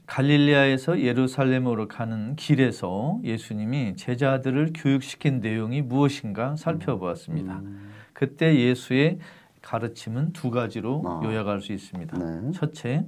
갈릴레아에서 0.07 1.01
예루살렘으로 1.01 1.89
가는 1.89 2.37
길에서 2.37 3.21
예수님이 3.25 3.97
제자들을 3.97 4.73
교육시킨 4.75 5.41
내용이 5.41 5.83
무엇인가 5.83 6.57
살펴보았습니다. 6.57 7.59
음. 7.59 7.91
그때 8.13 8.57
예수의 8.57 9.19
가르침은 9.63 10.33
두 10.33 10.51
가지로 10.51 11.03
아. 11.07 11.21
요약할 11.25 11.61
수 11.61 11.73
있습니다. 11.73 12.19
네. 12.19 12.53
첫째, 12.53 13.07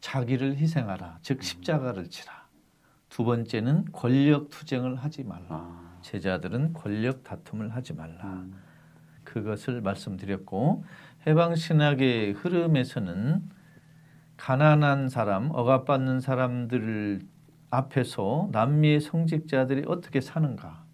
자기를 0.00 0.56
희생하라, 0.56 1.20
즉 1.22 1.42
십자가를 1.42 2.10
치라. 2.10 2.44
두 3.08 3.24
번째는 3.24 3.86
권력 3.92 4.50
투쟁을 4.50 4.96
하지 4.96 5.22
말라. 5.22 5.46
아, 5.48 5.98
제자들은 6.02 6.72
권력 6.72 7.22
다툼을 7.22 7.74
하지 7.74 7.94
말라. 7.94 8.24
음. 8.24 8.54
그것을 9.22 9.80
말씀드렸고 9.80 10.84
해방 11.26 11.54
신학의 11.54 12.32
흐름에서는 12.32 13.53
가난한 14.44 15.08
사람, 15.08 15.48
억압받는 15.54 16.20
사람들 16.20 17.22
앞에서 17.70 18.50
남미의 18.52 19.00
성직자들이 19.00 19.84
어떻게 19.86 20.20
사는가, 20.20 20.84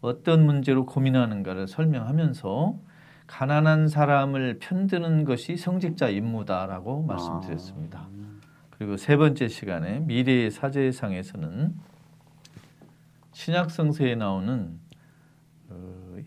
어떤 0.00 0.46
문제로 0.46 0.86
고민하는가를 0.86 1.66
설명하면서 1.66 2.78
가난한 3.26 3.88
사람을 3.88 4.60
편드는 4.60 5.24
것이 5.24 5.56
성직자 5.56 6.10
임무다라고 6.10 7.02
말씀드렸습니다. 7.02 8.06
그리고 8.70 8.96
세 8.96 9.16
번째 9.16 9.48
시간에 9.48 9.98
미래의 9.98 10.52
사제상에서는 10.52 11.74
신약 13.32 13.72
성서에 13.72 14.14
나오는 14.14 14.78
어, 15.70 16.18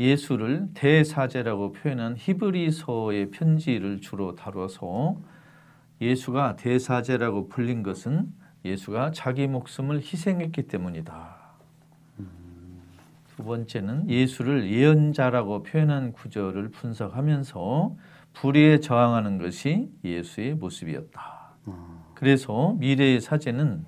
예수를 0.00 0.70
대사제라고 0.74 1.70
표현한 1.70 2.16
히브리서의 2.18 3.30
편지를 3.30 4.00
주로 4.00 4.34
다뤄서 4.34 5.37
예수가 6.00 6.56
대사제라고 6.56 7.48
불린 7.48 7.82
것은 7.82 8.32
예수가 8.64 9.12
자기 9.12 9.46
목숨을 9.46 9.98
희생했기 9.98 10.62
때문이다. 10.62 11.36
두 13.36 13.44
번째는 13.44 14.10
예수를 14.10 14.70
예언자라고 14.70 15.62
표현한 15.62 16.12
구절을 16.12 16.70
분석하면서 16.70 17.96
불의에 18.32 18.80
저항하는 18.80 19.38
것이 19.38 19.90
예수의 20.04 20.54
모습이었다. 20.54 21.52
그래서 22.14 22.74
미래의 22.78 23.20
사제는 23.20 23.84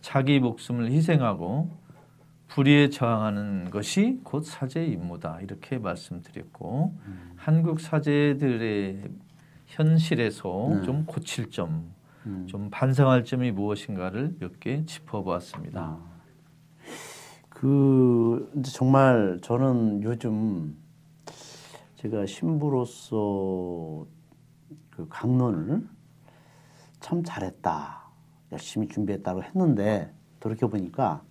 자기 0.00 0.38
목숨을 0.38 0.90
희생하고 0.92 1.76
불의에 2.48 2.90
저항하는 2.90 3.70
것이 3.70 4.20
곧 4.22 4.44
사제의 4.44 4.92
임무다 4.92 5.40
이렇게 5.40 5.78
말씀드렸고 5.78 6.96
한국 7.34 7.80
사제들의 7.80 9.08
현실에서 9.66 10.68
네. 10.70 10.82
좀 10.82 11.04
고칠 11.06 11.50
점, 11.50 11.92
음. 12.26 12.46
좀 12.46 12.70
반성할 12.70 13.24
점이 13.24 13.50
무엇인가를 13.52 14.36
몇 14.38 14.58
개 14.60 14.84
짚어보았습니다. 14.84 15.98
그 17.48 18.52
이제 18.58 18.70
정말 18.70 19.38
저는 19.42 20.02
요즘 20.02 20.76
제가 21.96 22.26
신부로서 22.26 24.06
그 24.90 25.06
강론을 25.08 25.86
참 27.00 27.22
잘했다 27.24 28.04
열심히 28.52 28.88
준비했다고 28.88 29.42
했는데 29.42 30.12
돌이켜 30.40 30.68
보니까 30.68 31.22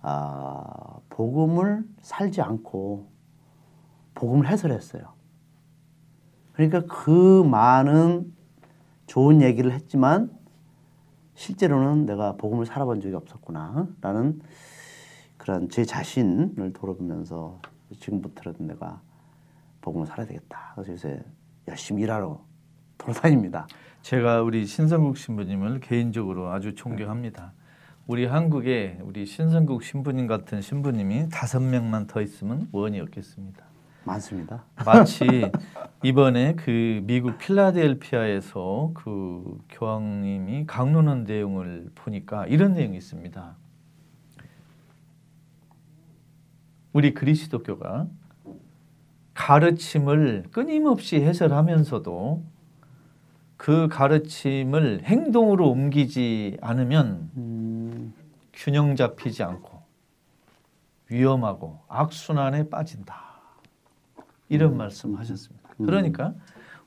아 0.00 0.98
복음을 1.08 1.84
살지 2.00 2.40
않고 2.40 3.10
복음을 4.14 4.48
해설했어요. 4.48 5.12
그러니까 6.68 6.94
그 6.94 7.42
많은 7.44 8.32
좋은 9.06 9.42
얘기를 9.42 9.72
했지만 9.72 10.30
실제로는 11.34 12.06
내가 12.06 12.36
복음을 12.36 12.66
살아본 12.66 13.00
적이 13.00 13.16
없었구나 13.16 13.88
라는 14.00 14.40
그런 15.36 15.68
제 15.68 15.84
자신을 15.84 16.72
돌아보면서 16.72 17.60
지금부터라도 17.98 18.62
내가 18.64 19.00
복음을 19.80 20.06
살아야 20.06 20.26
되겠다. 20.26 20.72
그래서 20.74 20.92
요새 20.92 21.22
열심히 21.66 22.02
일하러 22.02 22.40
돌아다닙니다. 22.96 23.66
제가 24.02 24.42
우리 24.42 24.64
신성국 24.64 25.16
신부님을 25.16 25.80
개인적으로 25.80 26.50
아주 26.50 26.74
존경합니다. 26.74 27.52
우리 28.06 28.26
한국에 28.26 29.00
우리 29.02 29.26
신성국 29.26 29.82
신부님 29.82 30.28
같은 30.28 30.60
신부님이 30.60 31.28
다섯 31.28 31.60
명만 31.60 32.06
더 32.06 32.20
있으면 32.20 32.68
원이 32.70 33.00
없겠습니다. 33.00 33.71
많습니다. 34.04 34.64
마치 34.84 35.50
이번에 36.02 36.54
그 36.54 37.00
미국 37.04 37.38
필라델피아에서 37.38 38.92
그 38.94 39.58
교황님이 39.68 40.66
강론한 40.66 41.24
내용을 41.24 41.90
보니까 41.94 42.46
이런 42.46 42.72
내용이 42.72 42.96
있습니다. 42.96 43.56
우리 46.92 47.14
그리스도교가 47.14 48.08
가르침을 49.34 50.44
끊임없이 50.50 51.16
해설하면서도 51.16 52.44
그 53.56 53.88
가르침을 53.88 55.02
행동으로 55.04 55.70
옮기지 55.70 56.58
않으면 56.60 57.30
음, 57.36 58.14
균형 58.52 58.96
잡히지 58.96 59.42
않고 59.42 59.82
위험하고 61.08 61.80
악순환에 61.88 62.68
빠진다. 62.68 63.31
이런 64.52 64.76
말씀하셨습니다. 64.76 65.70
그러니까 65.78 66.34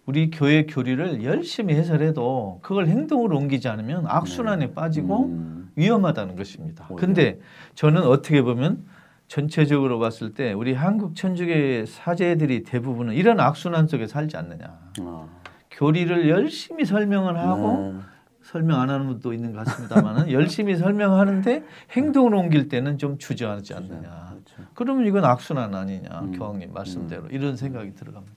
우리 0.05 0.29
교회 0.29 0.65
교리를 0.65 1.23
열심히 1.23 1.73
해설해도 1.73 2.59
그걸 2.61 2.87
행동으로 2.87 3.37
옮기지 3.37 3.67
않으면 3.67 4.05
악순환에 4.07 4.73
빠지고 4.73 5.25
음, 5.25 5.71
위험하다는 5.75 6.35
것입니다. 6.35 6.87
근데 6.95 7.39
저는 7.73 8.03
어떻게 8.03 8.43
보면 8.43 8.85
전체적으로 9.27 9.97
봤을 9.97 10.33
때 10.33 10.53
우리 10.53 10.73
한국 10.73 11.15
천주교 11.15 11.87
사제들이 11.87 12.63
대부분은 12.63 13.15
이런 13.15 13.39
악순환 13.39 13.87
속에 13.87 14.05
살지 14.05 14.37
않느냐. 14.37 14.77
어, 15.01 15.27
교리를 15.71 16.29
열심히 16.29 16.85
설명을 16.85 17.37
하고 17.37 17.93
네. 17.95 17.99
설명 18.43 18.79
안 18.79 18.91
하는 18.91 19.07
분도 19.07 19.33
있는 19.33 19.53
것 19.53 19.65
같습니다만은 19.65 20.31
열심히 20.31 20.75
설명하는데 20.75 21.63
행동으로 21.91 22.39
옮길 22.39 22.69
때는 22.69 22.99
좀 22.99 23.17
주저하지 23.17 23.73
않느냐. 23.73 24.34
그러면 24.73 25.05
이건 25.05 25.25
악순환 25.25 25.73
아니냐, 25.73 26.19
음. 26.21 26.31
교황님 26.31 26.73
말씀대로 26.73 27.27
이런 27.27 27.57
생각이 27.57 27.93
들어갑니다. 27.95 28.35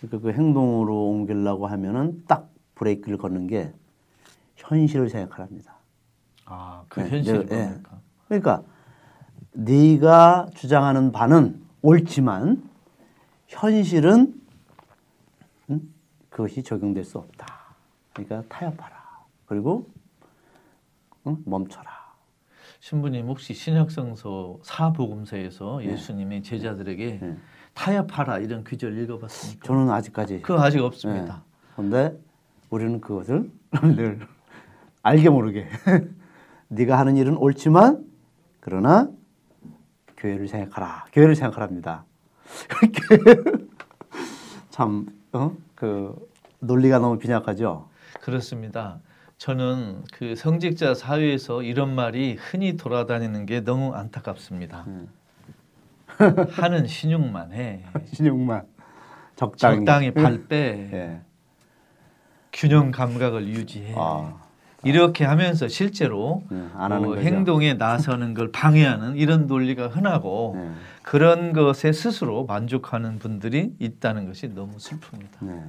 그러니까 0.00 0.18
그 0.18 0.32
행동으로 0.36 1.10
옮기려고 1.10 1.66
하면은 1.66 2.24
딱 2.26 2.50
브레이크를 2.74 3.18
걷는 3.18 3.46
게 3.46 3.72
현실을 4.56 5.08
생각하랍니다. 5.08 5.74
아, 6.44 6.84
그 6.88 7.00
네, 7.00 7.10
현실이 7.10 7.46
네, 7.46 7.70
네. 7.70 7.82
그러니까 8.28 8.62
네가 9.52 10.48
주장하는 10.54 11.12
바는 11.12 11.62
옳지만 11.82 12.62
현실은 13.46 14.40
음? 15.70 15.94
그것이 16.30 16.62
적용될 16.62 17.04
수 17.04 17.18
없다. 17.18 17.46
그러니까 18.12 18.42
타협하라. 18.48 18.96
그리고 19.46 19.88
응? 21.26 21.36
멈춰라. 21.44 21.91
신부님 22.82 23.28
혹시 23.28 23.54
신약성서 23.54 24.58
사복음서에서 24.64 25.84
예수님이 25.84 26.42
제자들에게 26.42 27.18
네. 27.22 27.36
타협하라 27.74 28.40
이런 28.40 28.64
규절 28.64 28.98
읽어봤습니까? 28.98 29.64
저는 29.64 29.88
아직까지 29.88 30.42
그거 30.42 30.60
아직 30.60 30.80
없습니다. 30.80 31.44
그런데 31.76 32.18
우리는 32.70 33.00
그것을 33.00 33.52
늘 33.94 34.18
알게 35.04 35.30
모르게 35.30 35.68
네가 36.66 36.98
하는 36.98 37.16
일은 37.16 37.36
옳지만 37.36 38.04
그러나 38.58 39.08
교회를 40.16 40.48
생각하라. 40.48 41.04
교회를 41.12 41.36
생각하랍니다. 41.36 42.04
참그 44.70 46.16
논리가 46.58 46.98
너무 46.98 47.16
빈약하죠. 47.16 47.88
그렇습니다. 48.20 48.98
저는 49.42 50.04
그 50.12 50.36
성직자 50.36 50.94
사회에서 50.94 51.64
이런 51.64 51.96
말이 51.96 52.36
흔히 52.38 52.76
돌아다니는 52.76 53.44
게 53.44 53.58
너무 53.60 53.92
안타깝습니다. 53.92 54.84
음. 54.86 55.08
하는 56.52 56.86
신용만 56.86 57.52
해. 57.52 57.82
신용만 58.14 58.62
적당히. 59.34 59.76
적당히 59.78 60.14
발 60.14 60.46
빼. 60.46 60.90
예. 60.92 61.20
균형 62.52 62.92
감각을 62.92 63.48
유지해. 63.48 63.94
아, 63.96 64.36
이렇게 64.84 65.24
하면서 65.24 65.66
실제로 65.66 66.44
네, 66.48 66.68
뭐. 67.00 67.16
행동에 67.16 67.74
나서는 67.74 68.34
걸 68.34 68.52
방해하는 68.52 69.16
이런 69.16 69.48
논리가 69.48 69.88
흔하고 69.88 70.52
네. 70.54 70.70
그런 71.02 71.52
것에 71.52 71.92
스스로 71.92 72.44
만족하는 72.44 73.18
분들이 73.18 73.74
있다는 73.80 74.28
것이 74.28 74.54
너무 74.54 74.76
슬픕니다. 74.76 75.40
네. 75.40 75.64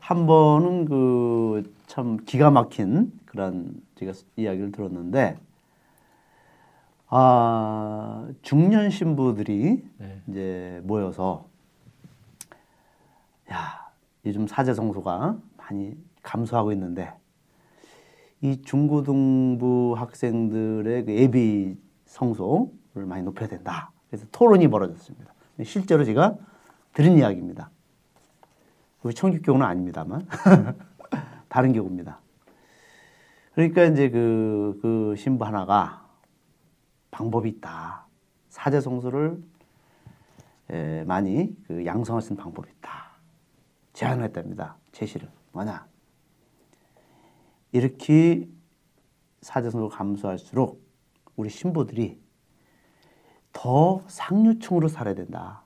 한 0.00 0.26
번은 0.26 0.86
그 0.86 1.72
참 1.90 2.18
기가 2.24 2.52
막힌 2.52 3.10
그런 3.24 3.74
제가 3.96 4.12
이야기를 4.36 4.70
들었는데 4.70 5.36
아 7.08 8.28
중년 8.42 8.90
신부들이 8.90 9.84
네. 9.98 10.22
이제 10.28 10.80
모여서 10.84 11.48
야 13.50 13.90
요즘 14.24 14.46
사제 14.46 14.72
성소가 14.72 15.36
많이 15.56 15.96
감소하고 16.22 16.70
있는데 16.74 17.12
이 18.40 18.62
중고등부 18.62 19.94
학생들의 19.96 21.06
그 21.06 21.12
예비 21.12 21.76
성소를 22.04 23.04
많이 23.04 23.24
높여야 23.24 23.48
된다. 23.48 23.90
그래서 24.08 24.26
토론이 24.30 24.68
벌어졌습니다. 24.68 25.34
실제로 25.64 26.04
제가 26.04 26.36
들은 26.92 27.18
이야기입니다. 27.18 27.68
우리 29.02 29.12
청주교는 29.12 29.66
아닙니다만 29.66 30.28
다른 31.50 31.72
교구입니다. 31.72 32.20
그러니까 33.52 33.84
이제 33.84 34.08
그, 34.08 34.78
그 34.80 35.14
신부 35.16 35.44
하나가 35.44 36.08
방법이 37.10 37.48
있다. 37.50 38.06
사제 38.48 38.80
성소를 38.80 39.42
에, 40.70 41.04
많이 41.04 41.54
그 41.66 41.84
양성할 41.84 42.22
수 42.22 42.32
있는 42.32 42.42
방법이 42.42 42.70
있다. 42.78 43.10
제안을 43.92 44.24
했답니다. 44.24 44.76
제시를 44.92 45.28
뭐냐? 45.52 45.86
이렇게 47.72 48.48
사제 49.42 49.70
성소가 49.70 49.96
감소할수록 49.96 50.80
우리 51.34 51.50
신부들이 51.50 52.20
더 53.52 54.04
상류층으로 54.06 54.86
살아야 54.86 55.14
된다. 55.16 55.64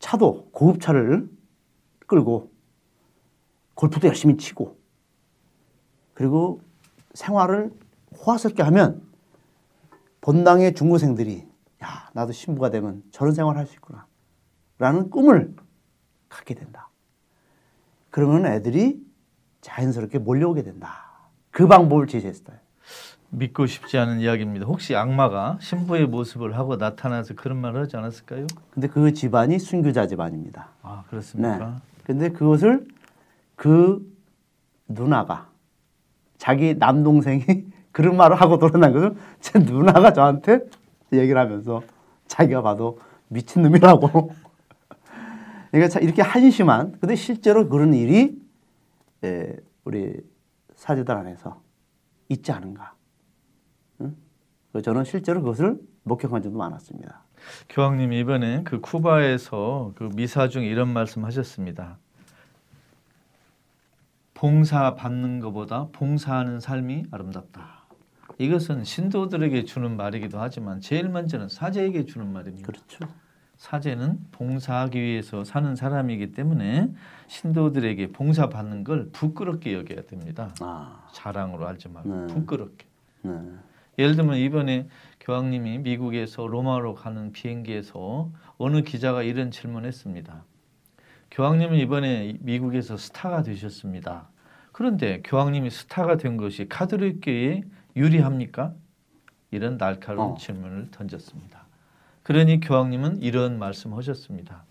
차도 0.00 0.50
고급차를 0.52 1.30
끌고 2.06 2.55
골프도 3.76 4.08
열심히 4.08 4.36
치고 4.36 4.76
그리고 6.14 6.60
생활을 7.14 7.70
호화스럽게 8.18 8.62
하면 8.64 9.02
본당의 10.20 10.74
중고생들이 10.74 11.46
야 11.84 12.10
나도 12.14 12.32
신부가 12.32 12.70
되면 12.70 13.02
저런 13.12 13.32
생활을 13.32 13.60
할 13.60 13.66
수 13.66 13.74
있구나 13.74 14.06
라는 14.78 15.08
꿈을 15.10 15.54
갖게 16.28 16.54
된다. 16.54 16.90
그러면 18.10 18.46
애들이 18.46 19.00
자연스럽게 19.60 20.18
몰려오게 20.18 20.62
된다. 20.62 21.04
그 21.50 21.66
방법을 21.66 22.06
제시했어요. 22.06 22.56
믿고 23.30 23.66
싶지 23.66 23.98
않은 23.98 24.20
이야기입니다. 24.20 24.66
혹시 24.66 24.94
악마가 24.94 25.58
신부의 25.60 26.06
모습을 26.06 26.56
하고 26.56 26.76
나타나서 26.76 27.34
그런 27.34 27.58
말을 27.60 27.82
하지 27.82 27.96
않았을까요? 27.96 28.46
근데 28.70 28.88
그 28.88 29.12
집안이 29.12 29.58
순교자 29.58 30.06
집안입니다. 30.06 30.68
아 30.82 31.02
네. 31.04 31.10
그렇습니까? 31.10 31.80
근데 32.04 32.30
그것을 32.30 32.86
그 33.56 34.00
누나가 34.86 35.50
자기 36.38 36.74
남동생이 36.74 37.44
그런 37.90 38.16
말을 38.16 38.36
하고 38.40 38.58
돌아난 38.58 38.92
것을 38.92 39.16
제 39.40 39.58
누나가 39.58 40.12
저한테 40.12 40.60
얘기를 41.12 41.40
하면서 41.40 41.82
자기가 42.26 42.62
봐도 42.62 43.00
미친놈이라고. 43.28 44.30
그러니까 45.72 45.88
자- 45.88 46.00
이렇게 46.00 46.22
한심한 46.22 46.96
근데 47.00 47.16
실제로 47.16 47.68
그런 47.68 47.94
일이 47.94 48.38
에, 49.24 49.56
우리 49.84 50.14
사제들 50.74 51.14
안에서 51.14 51.60
있지 52.28 52.52
않은가. 52.52 52.94
응? 54.02 54.14
저는 54.84 55.04
실제로 55.04 55.40
그것을 55.40 55.80
목격한 56.02 56.42
적도 56.42 56.58
많았습니다. 56.58 57.22
교황님 57.70 58.12
이번에 58.12 58.62
그 58.64 58.80
쿠바에서 58.80 59.92
그 59.96 60.10
미사 60.14 60.48
중에 60.48 60.66
이런 60.66 60.88
말씀하셨습니다. 60.92 61.98
봉사 64.36 64.94
받는 64.94 65.40
것보다 65.40 65.88
봉사하는 65.92 66.60
삶이 66.60 67.06
아름답다. 67.10 67.86
이것은 68.36 68.84
신도들에게 68.84 69.64
주는 69.64 69.96
말이기도 69.96 70.38
하지만 70.38 70.82
제일 70.82 71.08
먼저는 71.08 71.48
사제에게 71.48 72.04
주는 72.04 72.30
말입니다. 72.30 72.66
그렇죠. 72.66 72.98
사제는 73.56 74.26
봉사하기 74.32 75.00
위해서 75.00 75.42
사는 75.42 75.74
사람이기 75.74 76.32
때문에 76.32 76.92
신도들에게 77.28 78.12
봉사 78.12 78.50
받는 78.50 78.84
걸 78.84 79.08
부끄럽게 79.10 79.72
여겨야 79.72 80.02
됩니다. 80.02 80.54
아, 80.60 81.08
자랑으로 81.14 81.66
알지 81.66 81.88
말고 81.88 82.14
네. 82.14 82.26
부끄럽게. 82.34 82.86
네. 83.22 83.40
예를 83.98 84.16
들면 84.16 84.36
이번에 84.36 84.86
교황님이 85.20 85.78
미국에서 85.78 86.46
로마로 86.46 86.94
가는 86.94 87.32
비행기에서 87.32 88.30
어느 88.58 88.82
기자가 88.82 89.22
이런 89.22 89.50
질문했습니다. 89.50 90.44
교황님은 91.30 91.76
이번에 91.78 92.36
미국에서 92.40 92.96
스타가 92.96 93.42
되셨습니다. 93.42 94.28
그런데 94.72 95.22
교황님이 95.22 95.70
스타가 95.70 96.16
된 96.16 96.36
것이 96.36 96.68
카톨릭교에 96.68 97.62
유리합니까? 97.96 98.74
이런 99.50 99.78
날카로운 99.78 100.32
어. 100.32 100.36
질문을 100.36 100.90
던졌습니다. 100.90 101.66
그러니 102.22 102.60
교황님은 102.60 103.22
이런 103.22 103.58
말씀하셨습니다. 103.58 104.64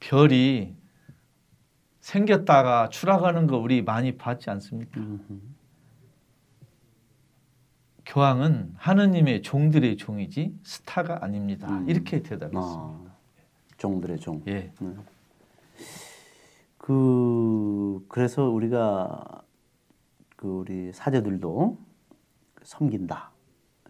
별이 0.00 0.74
생겼다가 2.00 2.88
추락하는 2.88 3.46
거 3.46 3.58
우리 3.58 3.82
많이 3.82 4.16
봤지 4.16 4.48
않습니까? 4.50 5.00
교황은 8.04 8.72
하느님의 8.76 9.42
종들의 9.42 9.96
종이지 9.96 10.54
스타가 10.62 11.24
아닙니다. 11.24 11.68
음. 11.68 11.88
이렇게 11.88 12.22
대답했습니다. 12.22 12.60
아, 12.62 13.15
종들의 13.76 14.18
종. 14.18 14.42
예, 14.48 14.72
그 16.78 18.04
그래서 18.08 18.48
우리가 18.48 19.42
그 20.36 20.48
우리 20.48 20.92
사제들도 20.92 21.78
섬긴다. 22.62 23.30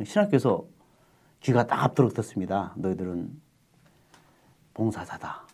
신학교에서 0.05 0.67
귀가 1.41 1.67
딱 1.67 1.83
앞도록 1.85 2.15
듣습니다. 2.15 2.75
너희들은 2.77 3.41
봉사자다. 4.75 5.47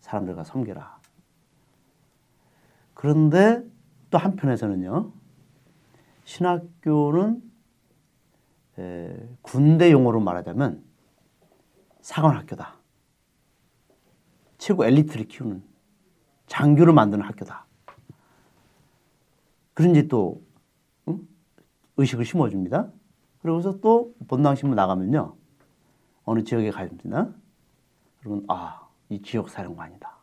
사람들과 0.00 0.44
섬겨라. 0.44 1.00
그런데 2.94 3.62
또 4.10 4.18
한편에서는요. 4.18 5.12
신학교는 6.24 7.42
에, 8.78 9.28
군대 9.42 9.90
용어로 9.90 10.20
말하자면 10.20 10.84
사관학교다. 12.00 12.81
최고 14.62 14.84
엘리트를 14.84 15.26
키우는 15.26 15.60
장교를 16.46 16.92
만드는 16.92 17.24
학교다. 17.24 17.66
그런지 19.74 20.06
또 20.06 20.40
응? 21.08 21.26
의식을 21.96 22.24
심어줍니다. 22.24 22.88
그러고서 23.40 23.80
또 23.80 24.14
본당신문 24.28 24.76
나가면요. 24.76 25.34
어느 26.24 26.44
지역에 26.44 26.70
가입니다. 26.70 27.30
그러면 28.20 28.44
아, 28.46 28.86
이 29.08 29.20
지역 29.20 29.50
사령관이다. 29.50 30.16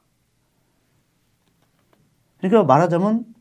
그러니까 2.38 2.64
말하자면 2.64 3.36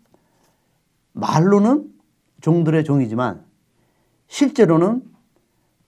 말로는 1.13 1.95
종들의 2.41 2.83
종이지만 2.83 3.47
실제로는 4.27 5.09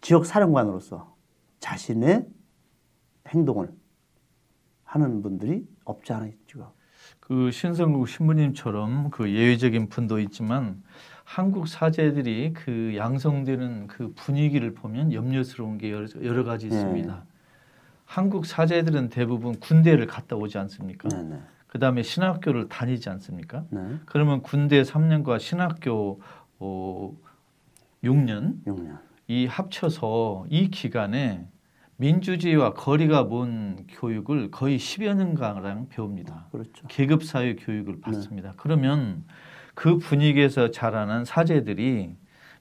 지역 0.03 0.25
사령관으로서 0.25 1.17
자신의 1.59 2.29
행동을 3.27 3.80
하는 4.91 5.22
분들이 5.22 5.64
없지 5.84 6.12
않아 6.12 6.26
있죠. 6.26 6.72
그 7.20 7.53
신성국 7.53 8.09
신부님처럼 8.09 9.11
그 9.11 9.30
예외적인 9.30 9.88
분도 9.88 10.18
있지만 10.18 10.82
한국 11.22 11.68
사제들이 11.68 12.53
그 12.55 12.95
양성되는 12.97 13.86
그 13.86 14.12
분위기를 14.16 14.74
보면 14.74 15.12
염려스러운 15.12 15.78
게 15.78 15.93
여러, 15.93 16.09
여러 16.24 16.43
가지 16.43 16.66
있습니다. 16.66 17.24
한국 18.05 18.47
사제들은 18.47 19.11
대부분 19.11 19.61
군대를 19.61 20.09
갔다 20.09 20.34
오지 20.34 20.59
않습니까? 20.59 21.09
네 21.09 21.22
네. 21.22 21.41
그 21.68 21.78
다음에 21.78 22.03
신학교를 22.03 22.68
다니지 22.68 23.09
않습니까? 23.11 23.64
네. 23.70 23.95
그러면 24.07 24.43
군대 24.43 24.82
3년과 24.82 25.38
신학교 25.38 26.20
어, 26.59 27.16
6년 28.03 28.64
6년. 28.64 28.99
이 29.28 29.47
합쳐서 29.47 30.47
이 30.51 30.68
기간에 30.70 31.47
민주주의와 32.01 32.72
거리가 32.72 33.24
먼 33.24 33.86
교육을 33.90 34.51
거의 34.51 34.78
10여 34.78 35.14
년간 35.14 35.90
배웁니다. 35.90 36.46
그렇죠. 36.51 36.86
계급 36.88 37.22
사회 37.22 37.55
교육을 37.57 38.01
받습니다. 38.01 38.55
그러면 38.57 39.22
그 39.74 39.98
분위기에서 39.98 40.70
자라난 40.70 41.26
사제들이 41.26 42.16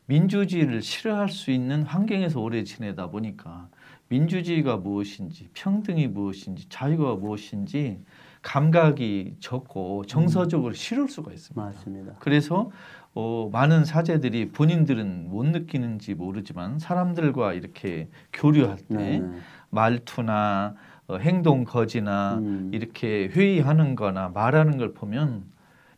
민주주의를 0.07 0.81
싫어할 0.81 1.29
수 1.29 1.51
있는 1.51 1.83
환경에서 1.83 2.41
오래 2.41 2.65
지내다 2.65 3.11
보니까 3.11 3.69
민주주의가 4.09 4.75
무엇인지 4.75 5.47
평등이 5.53 6.07
무엇인지 6.07 6.67
자유가 6.67 7.15
무엇인지 7.15 8.03
감각이 8.41 9.35
적고 9.39 10.05
정서적으로 10.05 10.73
싫을 10.73 11.09
수가 11.09 11.31
있습니다. 11.31 11.61
맞습니다. 11.61 12.13
그래서 12.19 12.71
어, 13.13 13.49
많은 13.51 13.85
사제들이 13.85 14.51
본인들은 14.51 15.29
못 15.29 15.45
느끼는지 15.45 16.13
모르지만 16.13 16.79
사람들과 16.79 17.53
이렇게 17.53 18.07
교류할 18.31 18.77
때 18.77 18.95
네. 18.95 19.23
말투나 19.71 20.75
어, 21.07 21.17
행동 21.17 21.63
거지나 21.63 22.35
음. 22.37 22.71
이렇게 22.73 23.27
회의하는 23.29 23.95
거나 23.95 24.29
말하는 24.29 24.77
걸 24.77 24.93
보면 24.93 25.43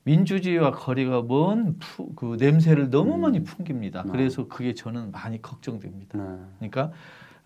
민주주의와 0.03 0.71
거리가 0.71 1.23
먼 1.23 1.77
그 2.15 2.37
냄새를 2.39 2.89
너무 2.89 3.15
음. 3.15 3.21
많이 3.21 3.43
풍깁니다. 3.43 4.03
네. 4.03 4.11
그래서 4.11 4.47
그게 4.47 4.73
저는 4.73 5.11
많이 5.11 5.41
걱정됩니다. 5.41 6.17
네. 6.17 6.39
그러니까 6.57 6.81
어, 6.83 6.91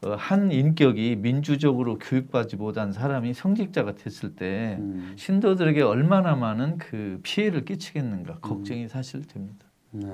한 0.02 0.52
인격이 0.52 1.16
민주적으로 1.18 1.98
교육받지 1.98 2.58
못한 2.58 2.92
사람이 2.92 3.34
성직자가 3.34 3.96
됐을 3.96 4.36
때 4.36 4.78
음. 4.80 5.14
신도들에게 5.18 5.82
얼마나 5.82 6.36
많은 6.36 6.78
그 6.78 7.20
피해를 7.24 7.66
끼치겠는가 7.66 8.40
걱정이 8.40 8.88
사실 8.88 9.26
됩니다. 9.26 9.66
네. 9.92 10.08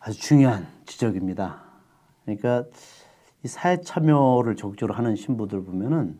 아주 0.00 0.20
중요한 0.20 0.66
지적입니다. 0.86 1.62
그러니까 2.24 2.64
이 3.44 3.48
사회 3.48 3.80
참여를 3.80 4.56
적극적으로 4.56 4.94
하는 4.94 5.14
신부들 5.16 5.64
보면은 5.64 6.18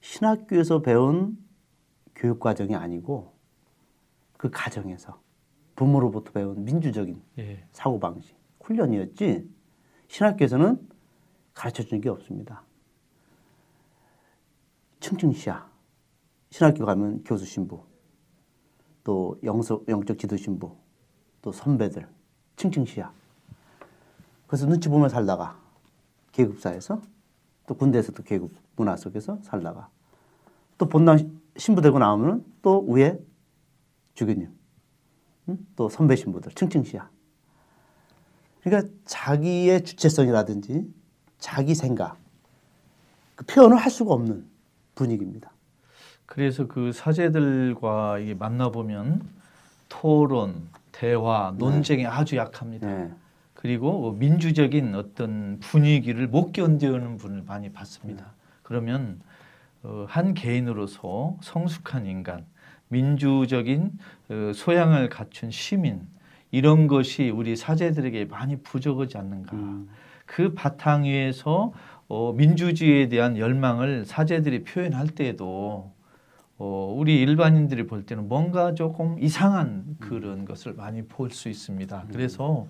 신학교에서 0.00 0.80
배운 0.80 1.36
교육 2.14 2.40
과정이 2.40 2.74
아니고 2.74 3.34
그 4.36 4.50
가정에서 4.50 5.20
부모로부터 5.76 6.32
배운 6.32 6.64
민주적인 6.64 7.20
예. 7.38 7.64
사고 7.72 7.98
방식, 8.00 8.36
훈련이었지 8.60 9.48
신학교에서는 10.10 10.88
가르쳐 11.54 11.84
주는 11.84 12.00
게 12.00 12.08
없습니다. 12.08 12.64
층층시야. 14.98 15.70
신학교 16.50 16.84
가면 16.84 17.22
교수 17.22 17.44
신부, 17.46 17.84
또 19.04 19.38
영서, 19.44 19.80
영적 19.86 20.18
지도 20.18 20.36
신부, 20.36 20.76
또 21.40 21.52
선배들, 21.52 22.08
층층시야. 22.56 23.12
그래서 24.48 24.66
눈치 24.66 24.88
보며 24.88 25.08
살다가 25.08 25.56
계급사에서 26.32 27.00
또 27.68 27.74
군대에서도 27.76 28.20
계급 28.24 28.52
문화 28.74 28.96
속에서 28.96 29.38
살다가 29.42 29.90
또 30.76 30.88
본당 30.88 31.40
신부 31.56 31.80
되고 31.80 32.00
나오면 32.00 32.44
또 32.62 32.84
위에 32.88 33.16
주교님, 34.14 34.52
응? 35.50 35.66
또 35.76 35.88
선배 35.88 36.16
신부들, 36.16 36.50
층층시야. 36.52 37.08
그러니까 38.62 38.92
자기의 39.04 39.84
주체성이라든지 39.84 40.86
자기 41.38 41.74
생각 41.74 42.18
그 43.34 43.46
표현을 43.46 43.76
할 43.76 43.90
수가 43.90 44.12
없는 44.12 44.44
분위기입니다. 44.94 45.50
그래서 46.26 46.66
그 46.66 46.92
사제들과 46.92 48.18
만나 48.38 48.70
보면 48.70 49.22
토론, 49.88 50.68
대화, 50.92 51.54
논쟁이 51.56 52.06
아주 52.06 52.36
약합니다. 52.36 52.86
네. 52.86 53.10
그리고 53.54 54.12
민주적인 54.12 54.94
어떤 54.94 55.58
분위기를 55.60 56.28
못 56.28 56.52
견디는 56.52 57.16
분을 57.16 57.42
많이 57.42 57.72
봤습니다. 57.72 58.32
그러면 58.62 59.20
어, 59.82 60.06
한 60.08 60.34
개인으로서 60.34 61.36
성숙한 61.42 62.06
인간, 62.06 62.46
민주적인 62.88 63.92
어, 64.28 64.52
소양을 64.54 65.08
갖춘 65.08 65.50
시민 65.50 66.06
이런 66.50 66.86
것이 66.86 67.30
우리 67.30 67.56
사제들에게 67.56 68.26
많이 68.26 68.56
부족하지 68.56 69.18
않는가. 69.18 69.56
음. 69.56 69.88
그 70.26 70.54
바탕 70.54 71.04
위에서 71.04 71.72
어, 72.08 72.32
민주주의에 72.32 73.08
대한 73.08 73.38
열망을 73.38 74.04
사제들이 74.04 74.64
표현할 74.64 75.08
때에도 75.08 75.92
어, 76.58 76.94
우리 76.96 77.20
일반인들이 77.20 77.86
볼 77.86 78.04
때는 78.04 78.28
뭔가 78.28 78.74
조금 78.74 79.18
이상한 79.18 79.96
그런 79.98 80.44
것을 80.44 80.74
많이 80.74 81.02
볼 81.02 81.30
수 81.30 81.48
있습니다. 81.48 82.06
그래서 82.12 82.66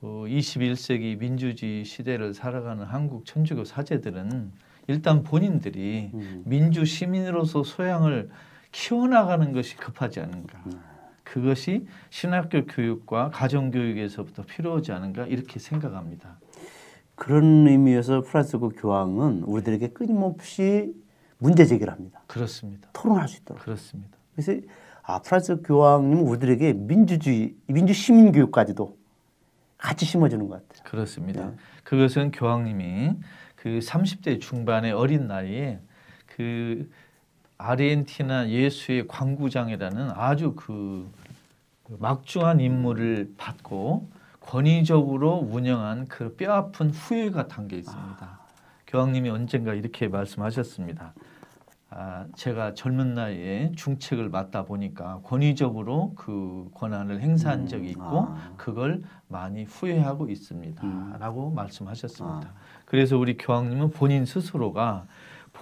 어, 0.00 0.24
21세기 0.26 1.18
민주주의 1.18 1.84
시대를 1.84 2.34
살아가는 2.34 2.84
한국 2.84 3.24
천주교 3.24 3.64
사제들은 3.64 4.52
일단 4.88 5.22
본인들이 5.22 6.10
음. 6.14 6.42
민주 6.44 6.84
시민으로서 6.84 7.62
소양을 7.64 8.30
키워나가는 8.72 9.52
것이 9.52 9.76
급하지 9.76 10.20
않은가. 10.20 10.58
그것이 11.32 11.86
신학교 12.10 12.66
교육과 12.66 13.30
가정 13.30 13.70
교육에서부터 13.70 14.42
필요하지 14.42 14.92
않은가 14.92 15.24
이렇게 15.24 15.58
생각합니다. 15.58 16.38
그런 17.14 17.66
의미에서 17.66 18.20
프란스코 18.20 18.68
교황은 18.70 19.44
우리들에게 19.44 19.88
끊임없이 19.88 20.94
문제 21.38 21.64
제기를 21.64 21.90
합니다. 21.90 22.20
그렇습니다. 22.26 22.90
토론할 22.92 23.28
수 23.28 23.38
있도록. 23.38 23.62
그렇습니다. 23.62 24.18
그래서 24.34 24.60
아 25.02 25.22
프란스 25.22 25.62
교황님은 25.62 26.22
우리들에게 26.22 26.74
민주주의, 26.74 27.54
민주 27.66 27.94
시민 27.94 28.30
교육까지도 28.30 28.98
같이 29.78 30.04
심어주는 30.04 30.46
것 30.46 30.68
같아요. 30.68 30.84
그렇습니다. 30.84 31.46
네. 31.46 31.56
그것은 31.82 32.30
교황님이 32.32 33.14
그 33.56 33.78
30대 33.78 34.38
중반의 34.38 34.92
어린 34.92 35.28
나이에 35.28 35.80
그 36.26 36.90
아르헨티나 37.62 38.48
예수의 38.48 39.06
광구장이라는 39.06 40.10
아주 40.14 40.54
그 40.56 41.08
막중한 41.98 42.60
임무를 42.60 43.34
받고 43.36 44.08
권위적으로 44.40 45.46
운영한 45.50 46.08
그 46.08 46.34
뼈아픈 46.34 46.90
후회가 46.90 47.46
담겨 47.46 47.76
있습니다. 47.76 48.40
교황님이 48.88 49.30
언젠가 49.30 49.74
이렇게 49.74 50.08
말씀하셨습니다. 50.08 51.14
아, 51.94 52.24
제가 52.34 52.72
젊은 52.74 53.14
나이에 53.14 53.72
중책을 53.76 54.30
맡다 54.30 54.64
보니까 54.64 55.20
권위적으로 55.24 56.14
그 56.16 56.70
권한을 56.74 57.20
행사한 57.20 57.66
적이 57.66 57.90
있고 57.90 58.28
아. 58.30 58.52
그걸 58.56 59.02
많이 59.28 59.64
후회하고 59.64 60.30
있습니다. 60.30 60.82
음. 60.82 61.16
라고 61.20 61.50
말씀하셨습니다. 61.50 62.48
아. 62.48 62.54
그래서 62.86 63.18
우리 63.18 63.36
교황님은 63.36 63.90
본인 63.90 64.24
스스로가 64.24 65.06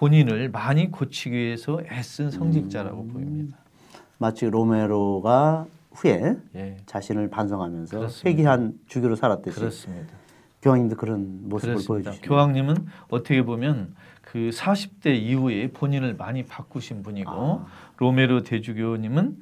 본인을 0.01 0.49
많이 0.49 0.91
고치기 0.91 1.37
위해서 1.37 1.79
애쓴 1.91 2.31
성직자라고 2.31 3.03
음. 3.03 3.09
보입니다. 3.09 3.59
마치 4.17 4.47
로메로가 4.47 5.67
후에 5.93 6.37
예. 6.55 6.77
자신을 6.87 7.29
반성하면서 7.29 7.99
그렇습니다. 7.99 8.31
회개한 8.31 8.79
주교로 8.87 9.15
살았듯이 9.17 9.59
그렇습니다. 9.59 10.15
교황님도 10.63 10.97
그런 10.97 11.49
모습을. 11.51 11.77
보여주시죠. 11.87 12.23
교황님은 12.23 12.87
어떻게 13.11 13.43
보면 13.45 13.95
그 14.23 14.51
40대 14.55 15.21
이후에 15.21 15.71
본인을 15.71 16.15
많이 16.15 16.45
바꾸신 16.45 17.03
분이고 17.03 17.31
아. 17.31 17.67
로메로 17.99 18.45
대주교님은 18.45 19.37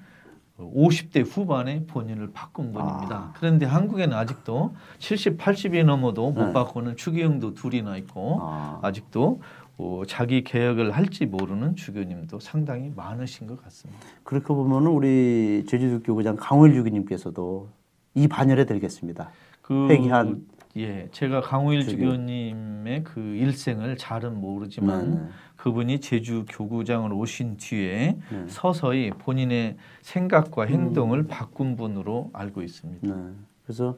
50대 0.59 1.25
후반에 1.25 1.85
본인을 1.87 2.33
바꾼 2.33 2.73
분입니다. 2.73 3.15
아. 3.15 3.33
그런데 3.37 3.65
한국에는 3.65 4.17
아직도 4.17 4.75
70, 4.99 5.39
80이 5.39 5.85
넘어도 5.85 6.31
못 6.33 6.47
네. 6.47 6.53
바꾸는 6.53 6.97
추기형도 6.97 7.55
둘이나 7.55 7.97
있고 7.99 8.39
아. 8.43 8.81
아직도 8.83 9.41
어, 9.79 10.03
자기 10.07 10.43
개혁을 10.43 10.91
할지 10.91 11.25
모르는 11.25 11.77
주교님도 11.77 12.41
상당히 12.41 12.93
많으신 12.95 13.47
것 13.47 13.63
같습니다. 13.63 14.01
그렇게 14.25 14.49
보면은 14.49 14.89
우리 14.89 15.65
제주도 15.69 16.03
교구장 16.03 16.37
강호일 16.37 16.75
주교님께서도 16.75 17.69
이 18.15 18.27
반열에 18.27 18.67
들겠습니다. 18.67 19.31
그 19.63 19.89
회귀한 19.89 20.45
예, 20.77 21.09
제가 21.13 21.41
강우일 21.41 21.85
주교. 21.85 21.93
주교님의 21.93 23.05
그 23.05 23.21
일생을 23.21 23.97
잘은 23.97 24.41
모르지만 24.41 25.11
네, 25.11 25.17
네. 25.17 25.27
그분이 25.57 26.01
제주 26.01 26.45
교구장을 26.49 27.13
오신 27.13 27.57
뒤에 27.57 28.19
네. 28.31 28.45
서서히 28.49 29.11
본인의 29.11 29.77
생각과 30.03 30.67
행동을 30.67 31.27
바꾼 31.29 31.77
분으로 31.77 32.31
알고 32.33 32.63
있습니다. 32.63 33.07
네. 33.07 33.33
그래서 33.65 33.97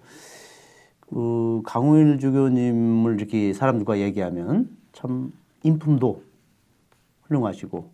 그 1.00 1.62
강우일 1.64 2.18
주교님을 2.18 3.18
이렇게 3.18 3.52
사람들과 3.54 3.98
얘기하면 3.98 4.68
참 4.92 5.32
인품도 5.62 6.22
훌륭하시고 7.22 7.90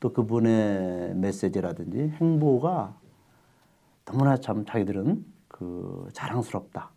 또 0.00 0.12
그분의 0.12 1.14
메시지라든지 1.16 2.14
행보가 2.20 2.96
너무나 4.04 4.36
참 4.36 4.64
자기들은 4.64 5.24
그 5.48 6.08
자랑스럽다. 6.12 6.90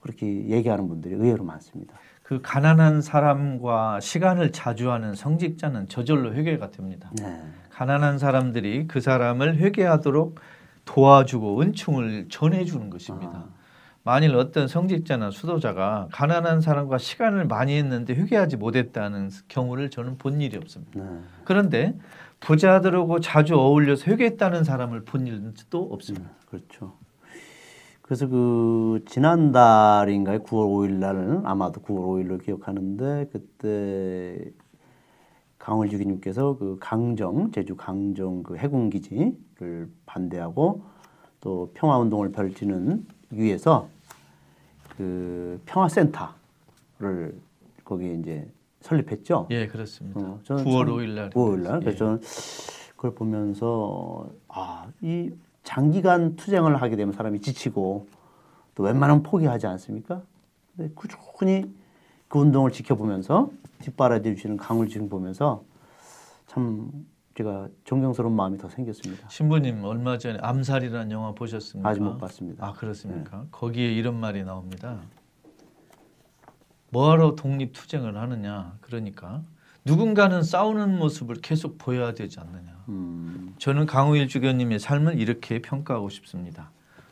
그렇게 0.00 0.48
얘기하는 0.48 0.86
분들이 0.86 1.14
의외로 1.14 1.44
많습니다. 1.44 1.94
그 2.22 2.40
가난한 2.42 3.00
사람과 3.00 4.00
시간을 4.00 4.52
자주 4.52 4.90
하는 4.90 5.14
성직자는 5.14 5.88
저절로 5.88 6.34
회개가 6.34 6.70
됩니다. 6.70 7.10
네. 7.18 7.42
가난한 7.70 8.18
사람들이 8.18 8.86
그 8.86 9.00
사람을 9.00 9.56
회개하도록 9.56 10.38
도와주고 10.84 11.62
은총을 11.62 12.28
전해주는 12.28 12.90
것입니다. 12.90 13.48
아. 13.48 13.63
만일 14.06 14.36
어떤 14.36 14.68
성직자나 14.68 15.30
수도자가 15.30 16.08
가난한 16.12 16.60
사람과 16.60 16.98
시간을 16.98 17.46
많이 17.46 17.74
했는데 17.78 18.14
회개하지 18.14 18.58
못했다는 18.58 19.30
경우를 19.48 19.88
저는 19.88 20.18
본 20.18 20.42
일이 20.42 20.58
없습니다. 20.58 21.02
네. 21.02 21.20
그런데 21.44 21.98
부자들하고 22.40 23.20
자주 23.20 23.56
어울려서 23.56 24.10
회개했다는 24.10 24.62
사람을 24.62 25.04
본 25.04 25.26
일도 25.26 25.88
없습니다. 25.90 26.28
그렇죠. 26.46 26.92
그래서 28.02 28.28
그 28.28 29.02
지난달인가요? 29.06 30.40
9월 30.40 30.90
5일 30.90 30.92
날은 30.98 31.46
아마도 31.46 31.80
9월 31.80 32.28
5일로 32.28 32.44
기억하는데 32.44 33.30
그때 33.32 34.50
강월 35.58 35.88
주기님께서 35.88 36.58
그 36.58 36.76
강정 36.78 37.52
제주 37.52 37.74
강정 37.74 38.42
그 38.42 38.58
해군 38.58 38.90
기지를 38.90 39.88
반대하고 40.04 40.82
또 41.40 41.70
평화 41.72 41.96
운동을 41.96 42.32
펼치는 42.32 43.06
위해서 43.30 43.88
그 44.96 45.60
평화센터를 45.66 47.34
거기 47.84 48.14
이제 48.20 48.48
설립했죠. 48.80 49.48
예, 49.50 49.66
그렇습니다. 49.66 50.20
어, 50.20 50.40
저는 50.44 50.64
9월 50.64 50.86
참- 50.86 50.96
5일 50.96 51.08
날. 51.14 51.30
5일 51.30 51.62
날. 51.62 51.76
예. 51.76 51.84
그래서 51.84 51.98
저는 51.98 52.20
그걸 52.96 53.14
보면서 53.14 54.28
아, 54.48 54.86
이 55.00 55.30
장기간 55.62 56.36
투쟁을 56.36 56.80
하게 56.80 56.96
되면 56.96 57.12
사람이 57.14 57.40
지치고 57.40 58.06
또 58.74 58.82
웬만하면 58.82 59.22
포기하지 59.22 59.66
않습니까? 59.66 60.22
근데 60.76 60.92
꾸준히 60.94 61.72
그 62.28 62.38
운동을 62.38 62.70
지켜보면서 62.72 63.50
뒷바라지 63.80 64.34
주시는 64.36 64.56
강을 64.56 64.88
지금 64.88 65.08
보면서 65.08 65.62
참 66.46 66.90
제가 67.36 67.68
존경스러운 67.82 68.34
마음이 68.36 68.58
더 68.58 68.68
생겼습니다. 68.68 69.28
신부님 69.28 69.84
얼마 69.84 70.18
전에 70.18 70.38
암살이라는 70.40 71.10
영화 71.10 71.32
보셨습니까? 71.32 71.88
아직 71.88 72.00
못 72.02 72.16
봤습니다. 72.18 72.64
네. 72.64 72.70
아 72.70 72.74
그렇습니까? 72.74 73.46
거기에 73.50 73.92
이런 73.92 74.18
말이 74.20 74.44
나옵니다. 74.44 75.00
뭐하러 76.90 77.34
독립 77.34 77.72
투쟁을 77.72 78.16
하느냐? 78.16 78.76
그러니까 78.80 79.42
누군가는 79.84 80.42
싸우는 80.44 80.96
모습을 80.96 81.36
계속 81.42 81.76
보여야 81.76 82.14
되지 82.14 82.38
않느냐. 82.38 82.84
음, 82.88 83.54
저는 83.58 83.86
강우일 83.86 84.28
주교님의 84.28 84.78
삶을 84.78 85.18
이렇게 85.18 85.60
평가하고 85.60 86.08
싶습니다. 86.10 86.70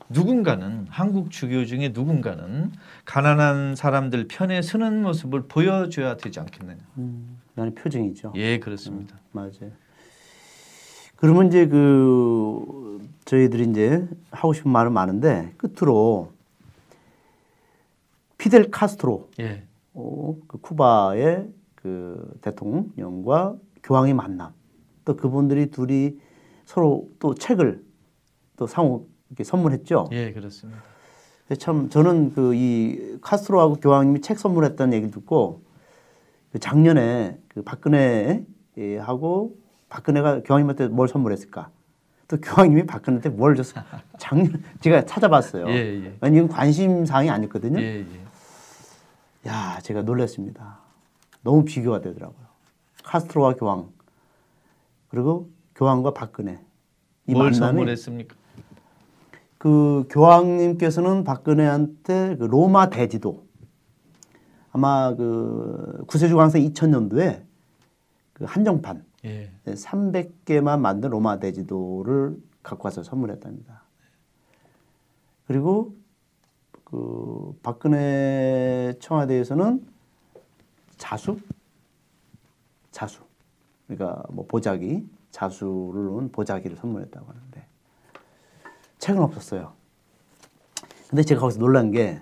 누군가는 0.08 0.86
한국 0.88 1.30
주교 1.32 1.64
중에 1.64 1.88
누군가는 1.88 2.70
가난한 3.04 3.74
사람들 3.74 4.28
편에 4.28 4.62
서는 4.62 5.02
모습을 5.02 5.48
보여줘야 5.48 6.16
되지 6.16 6.38
않겠느냐. 6.38 6.80
음, 6.98 7.40
나는 7.54 7.74
표정이죠. 7.74 8.34
예, 8.36 8.60
그렇습니다. 8.60 9.18
맞아요. 9.32 9.72
그러면 11.22 11.46
이제 11.46 11.68
그 11.68 13.00
저희들이 13.26 13.70
이제 13.70 14.08
하고 14.32 14.52
싶은 14.52 14.72
말은 14.72 14.92
많은데 14.92 15.54
끝으로 15.56 16.32
피델 18.38 18.72
카스트로 18.72 19.28
예, 19.38 19.62
어, 19.94 20.34
그 20.48 20.58
쿠바의 20.58 21.48
그 21.76 22.36
대통령과 22.40 23.54
교황의 23.84 24.14
만남 24.14 24.52
또 25.04 25.14
그분들이 25.14 25.70
둘이 25.70 26.18
서로 26.64 27.08
또 27.20 27.36
책을 27.36 27.84
또 28.56 28.66
상호 28.66 29.06
이렇게 29.30 29.44
선물했죠. 29.44 30.08
예, 30.10 30.32
그렇습니다. 30.32 30.82
참 31.56 31.88
저는 31.88 32.34
그 32.34 32.52
이 32.52 33.18
카스트로하고 33.20 33.76
교황님이 33.76 34.22
책 34.22 34.40
선물했다는 34.40 34.92
얘기를 34.92 35.12
듣고 35.12 35.62
그 36.50 36.58
작년에 36.58 37.38
그 37.46 37.62
박근혜 37.62 38.44
예, 38.76 38.98
하고 38.98 39.61
박근혜가 39.96 40.42
교황님한테 40.42 40.88
뭘 40.88 41.06
선물했을까? 41.06 41.68
또 42.26 42.38
교황님이 42.40 42.86
박근혜한테 42.86 43.28
뭘 43.28 43.54
줬어? 43.54 43.82
작년 44.16 44.62
제가 44.80 45.04
찾아봤어요. 45.04 45.68
예, 45.68 46.04
예. 46.06 46.16
아니 46.22 46.38
이건 46.38 46.48
관심 46.48 47.04
사항이 47.04 47.28
아니거든요. 47.28 47.78
예, 47.78 47.98
예. 48.00 48.06
야, 49.50 49.78
제가 49.82 50.00
놀랐습니다. 50.02 50.78
너무 51.42 51.66
비교가 51.66 52.00
되더라고요. 52.00 52.46
카스트로와 53.04 53.54
교황 53.56 53.90
그리고 55.08 55.50
교황과 55.74 56.14
박근혜 56.14 56.58
이 57.26 57.34
뭘 57.34 57.52
선물했습니까? 57.52 58.34
그 59.58 60.06
교황님께서는 60.08 61.22
박근혜한테 61.24 62.36
그 62.36 62.44
로마 62.44 62.88
대지도 62.88 63.44
아마 64.72 65.14
그 65.14 66.02
구세주 66.06 66.34
강사 66.36 66.58
2000년도에 66.58 67.42
그 68.32 68.44
한정판 68.44 69.04
예. 69.24 69.52
300개만 69.66 70.80
만든 70.80 71.10
로마 71.10 71.38
대지도를 71.38 72.36
갖고 72.62 72.86
와서 72.86 73.02
선물했답니다. 73.02 73.82
그리고 75.46 75.94
그 76.84 77.58
박근혜 77.62 78.94
청와대에서는 79.00 79.86
자수, 80.96 81.38
자수, 82.90 83.22
그러니까 83.86 84.22
뭐 84.30 84.46
보자기, 84.46 85.08
자수를 85.30 86.04
놓은 86.04 86.32
보자기를 86.32 86.76
선물했다고 86.76 87.26
하는데 87.26 87.66
책은 88.98 89.22
없었어요. 89.22 89.72
근데 91.08 91.22
제가 91.22 91.40
거기서 91.40 91.58
놀란 91.58 91.90
게 91.90 92.20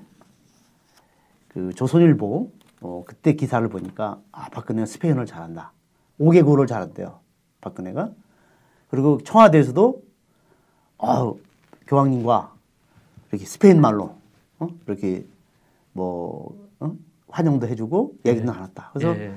그 1.51 1.75
조선일보 1.75 2.53
어, 2.83 3.05
그때 3.07 3.35
기사를 3.35 3.67
보니까 3.69 4.21
아 4.33 4.49
박근혜가 4.51 4.87
스페인어를 4.87 5.27
잘한다. 5.27 5.73
5개국어를 6.21 6.67
잘한대요. 6.67 7.21
박근혜가. 7.61 8.11
그리고 8.89 9.19
청와대에서도 9.23 10.03
어, 10.99 11.35
교황님과 11.87 12.53
이렇게 13.31 13.47
스페인 13.47 13.81
말로 13.81 14.17
어? 14.59 14.69
이렇게 14.87 15.25
뭐 15.93 16.55
어? 16.81 16.93
환영도 17.29 17.67
해주고 17.69 18.15
얘기도 18.27 18.47
나눴다. 18.53 18.91
그래서 18.93 19.19
예. 19.19 19.35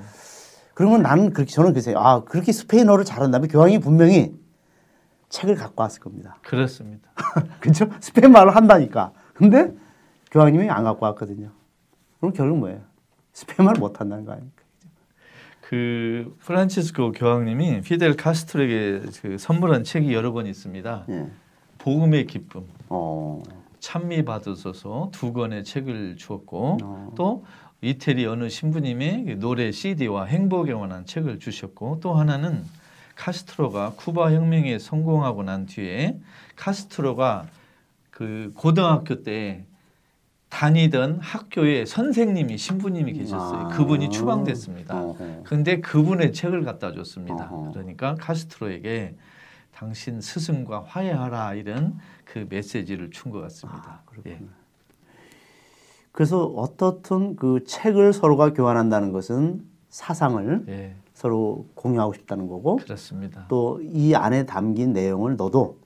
그러면 0.74 1.02
나는 1.02 1.32
그렇게 1.32 1.52
저는 1.52 1.72
그래서 1.72 1.92
아 1.96 2.24
그렇게 2.24 2.52
스페인어를 2.52 3.04
잘한다면 3.04 3.48
교황이 3.48 3.78
분명히 3.78 4.36
책을 5.28 5.54
갖고 5.54 5.82
왔을 5.82 6.00
겁니다. 6.00 6.38
그렇습니다. 6.42 7.10
그렇죠? 7.60 7.88
스페인 8.00 8.32
말을 8.32 8.54
한다니까. 8.54 9.12
근데 9.34 9.72
교황님이 10.30 10.68
안 10.70 10.84
갖고 10.84 11.06
왔거든요. 11.06 11.50
그럼 12.18 12.32
결국 12.34 12.58
뭐예요? 12.58 12.80
스페인 13.32 13.66
말 13.66 13.76
못 13.78 14.00
한다는 14.00 14.24
거 14.24 14.32
아닙니까? 14.32 14.53
그 15.68 16.36
프란치스코 16.40 17.12
교황님이 17.12 17.80
피델 17.80 18.16
카스트로에게 18.16 19.00
그 19.22 19.38
선물한 19.38 19.84
책이 19.84 20.12
여러 20.12 20.32
권 20.32 20.46
있습니다. 20.46 21.06
예. 21.08 21.26
복음의 21.78 22.26
기쁨, 22.26 22.66
어. 22.90 23.42
찬미 23.80 24.26
받으소서 24.26 25.08
두 25.12 25.32
권의 25.32 25.64
책을 25.64 26.16
주었고 26.16 26.78
어. 26.82 27.12
또 27.16 27.46
이태리 27.80 28.26
어느 28.26 28.50
신부님의 28.50 29.24
그 29.24 29.38
노래 29.40 29.72
CD와 29.72 30.26
행복에 30.26 30.74
관한 30.74 31.06
책을 31.06 31.38
주셨고 31.38 32.00
또 32.02 32.12
하나는 32.12 32.62
카스트로가 33.14 33.94
쿠바 33.96 34.32
혁명에 34.32 34.78
성공하고 34.78 35.44
난 35.44 35.64
뒤에 35.64 36.18
카스트로가 36.56 37.46
그 38.10 38.52
고등학교 38.54 39.22
때 39.22 39.64
다니던 40.54 41.18
학교에 41.20 41.84
선생님이 41.84 42.56
신부님이 42.58 43.14
계셨어요. 43.14 43.58
아. 43.66 43.68
그분이 43.70 44.10
추방됐습니다. 44.10 45.02
어허. 45.02 45.42
근데 45.42 45.80
그분의 45.80 46.32
책을 46.32 46.62
갖다 46.62 46.92
줬습니다. 46.92 47.48
어허. 47.50 47.72
그러니까 47.72 48.14
카스트로에게 48.14 49.16
당신 49.72 50.20
스승과 50.20 50.84
화해하라 50.86 51.54
이런 51.54 51.98
그 52.24 52.46
메시지를 52.48 53.10
준 53.10 53.32
것 53.32 53.40
같습니다. 53.40 54.02
예. 54.26 54.38
그래서 56.12 56.44
어떻든 56.44 57.34
그 57.34 57.64
책을 57.64 58.12
서로가 58.12 58.52
교환한다는 58.52 59.10
것은 59.10 59.64
사상을 59.88 60.66
예, 60.68 60.94
서로 61.14 61.66
공유하고 61.74 62.12
싶다는 62.14 62.46
거고 62.46 62.76
그렇습니다. 62.76 63.46
또 63.48 63.80
이 63.82 64.14
안에 64.14 64.46
담긴 64.46 64.92
내용을 64.92 65.34
너도 65.36 65.80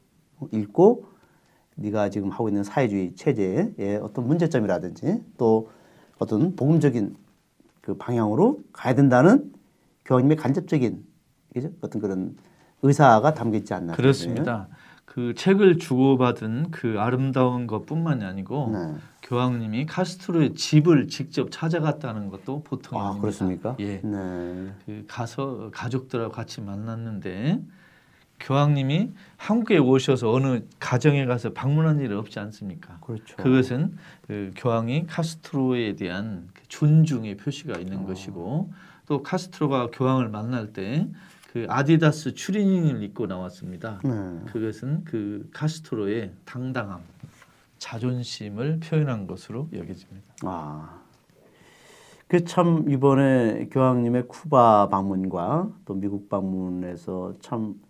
읽고 0.53 1.07
네가 1.79 2.11
지금 2.11 2.31
하고 2.31 2.49
있는 2.49 2.65
사회주의 2.65 3.15
체제의 3.15 4.01
어떤 4.03 4.27
문제점이라든지 4.27 5.23
또 5.39 5.71
어떤 6.19 6.57
복음적인 6.57 7.17
그 7.81 7.97
방향으로 7.97 8.61
가야 8.73 8.95
된다는 8.95 9.53
교황님의 10.05 10.37
간접적인 10.37 11.05
그죠? 11.55 11.71
어떤 11.81 12.03
그런 12.03 12.37
의사가 12.83 13.35
담겨 13.35 13.59
있지 13.59 13.75
않나. 13.75 13.95
그렇습니다. 13.95 14.69
그 15.05 15.35
책을 15.35 15.79
주고받은 15.79 16.71
그 16.71 16.97
아름다운 16.99 17.67
것뿐만이 17.67 18.25
아니고 18.25 18.71
네. 18.73 18.95
교황님이 19.23 19.87
카스트로의 19.87 20.55
집을 20.55 21.09
직접 21.09 21.51
찾아갔다는 21.51 22.29
것도 22.29 22.63
보통이 22.63 23.01
아 23.01 23.05
아닙니다. 23.05 23.21
그렇습니까? 23.23 23.77
예. 23.81 24.01
네. 24.03 24.73
그 24.85 25.05
가서 25.09 25.71
가족들하고 25.73 26.31
같이 26.31 26.61
만났는데 26.61 27.61
교황님이 28.41 29.13
한국에 29.37 29.79
오셔서 29.79 30.33
어느 30.33 30.61
가정에 30.79 31.27
가서 31.27 31.53
방문한 31.53 32.01
일이 32.01 32.15
없지 32.15 32.39
않습니까? 32.39 32.99
그렇죠. 33.01 33.37
그것은 33.37 33.97
그 34.27 34.53
교황이 34.57 35.07
카스트로에 35.07 35.97
대한 35.97 36.49
그 36.55 36.63
존중의 36.69 37.37
표시가 37.37 37.79
어. 37.79 37.81
있는 37.81 38.05
것이고 38.05 38.73
또 39.07 39.23
카스트로가 39.23 39.91
교황을 39.93 40.29
만날 40.29 40.73
때 40.73 41.09
그 41.53 41.67
아디다스 41.69 42.35
추리닝을 42.35 43.03
입고 43.03 43.27
나왔습니다. 43.27 44.01
네. 44.05 44.11
그것은 44.53 45.05
그 45.05 45.49
카스트로의 45.53 46.33
당당함, 46.45 47.01
자존심을 47.79 48.81
표현한 48.81 49.27
것으로 49.27 49.69
여겨집니다. 49.73 50.35
아. 50.45 51.01
그참 52.29 52.91
이번에 52.91 53.69
교황님의 53.71 54.29
쿠바 54.29 54.89
방문과 54.91 55.71
또 55.87 55.95
미국 55.95 56.29
방문에서 56.29 57.35
참 57.41 57.81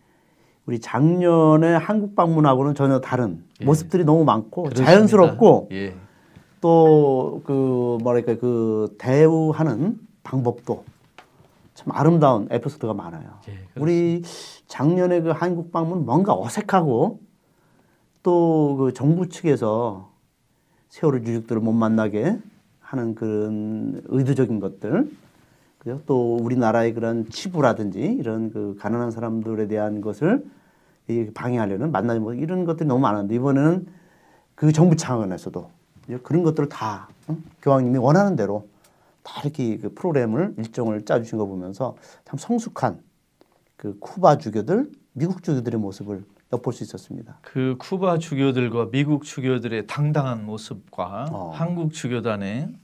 우리 0.69 0.81
작년에 0.81 1.77
한국 1.77 2.14
방문하고는 2.14 2.75
전혀 2.75 3.01
다른 3.01 3.43
예. 3.62 3.64
모습들이 3.64 4.05
너무 4.05 4.25
많고 4.25 4.64
그렇습니다. 4.64 4.93
자연스럽고 4.93 5.71
예, 5.73 5.95
또그 6.61 7.97
뭐랄까 8.03 8.37
그 8.37 8.95
대우하는 8.99 9.99
방법도 10.23 10.85
참 11.73 11.91
아름다운 11.93 12.49
에피소드가 12.51 12.93
많아요. 12.93 13.31
예. 13.49 13.55
우리 13.81 14.23
작년에 14.66 15.23
그 15.23 15.31
한국 15.31 15.73
방문 15.73 16.05
뭔가 16.05 16.35
어색하고 16.35 17.21
또 18.23 18.77
그 18.77 18.93
정부 18.93 19.27
측에서 19.31 20.11
세월호 20.91 21.21
유족들을 21.21 21.62
못 21.62 21.73
만나게 21.73 22.39
하는 22.81 23.14
그런 23.14 24.03
의도적인 24.05 24.61
것들 24.61 25.11
그죠? 25.79 26.03
또 26.05 26.37
우리나라의 26.37 26.93
그런 26.93 27.27
치부라든지 27.31 28.01
이런 28.01 28.51
그 28.51 28.77
가난한 28.79 29.11
사람들에 29.12 29.66
대한 29.66 30.03
것을 30.03 30.45
이 30.45 30.58
방해하려는 31.35 31.93
만나지 31.93 32.21
뭐 32.21 32.35
이런 32.35 32.65
것들이 32.65 32.87
너무 32.87 33.01
많은데 33.01 33.35
이번에는 33.35 33.87
그 34.55 34.73
정부 34.73 34.97
차원에서도 34.97 35.71
그런 36.23 36.43
것들을 36.43 36.69
다 36.69 37.09
응? 37.31 37.43
교황님이 37.63 37.99
원하는 37.99 38.37
대로 38.37 38.69
다 39.23 39.41
이렇게 39.43 39.77
그 39.79 39.93
프로그램을 39.95 40.55
일정을 40.59 41.05
짜주신 41.05 41.39
거 41.39 41.47
보면서 41.47 41.97
참 42.25 42.39
성숙한 42.39 43.03
그 43.77 43.99
쿠바 44.01 44.39
주교들, 44.39 44.91
미국 45.13 45.43
주교들의 45.43 45.79
모습을 45.81 46.25
엿볼 46.53 46.73
수 46.73 46.83
있었습니다. 46.83 47.39
그 47.43 47.77
쿠바 47.79 48.19
주교들과 48.19 48.91
미국 48.91 49.25
주교들의 49.25 49.87
당당한 49.87 50.47
모습과 50.47 51.27
어. 51.31 51.51
한국 51.55 51.93
주교단의 51.93 52.75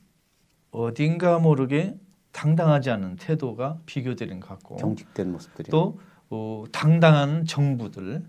어딘가 0.70 1.38
모르게 1.38 1.98
당당하지 2.32 2.90
않은 2.90 3.16
태도가 3.16 3.78
비교되는 3.86 4.40
것 4.40 4.48
같고 4.48 4.76
경직된 4.76 5.32
모습들이. 5.32 5.70
또 5.70 5.98
어, 6.34 6.64
당당한 6.72 7.44
정부들 7.44 8.24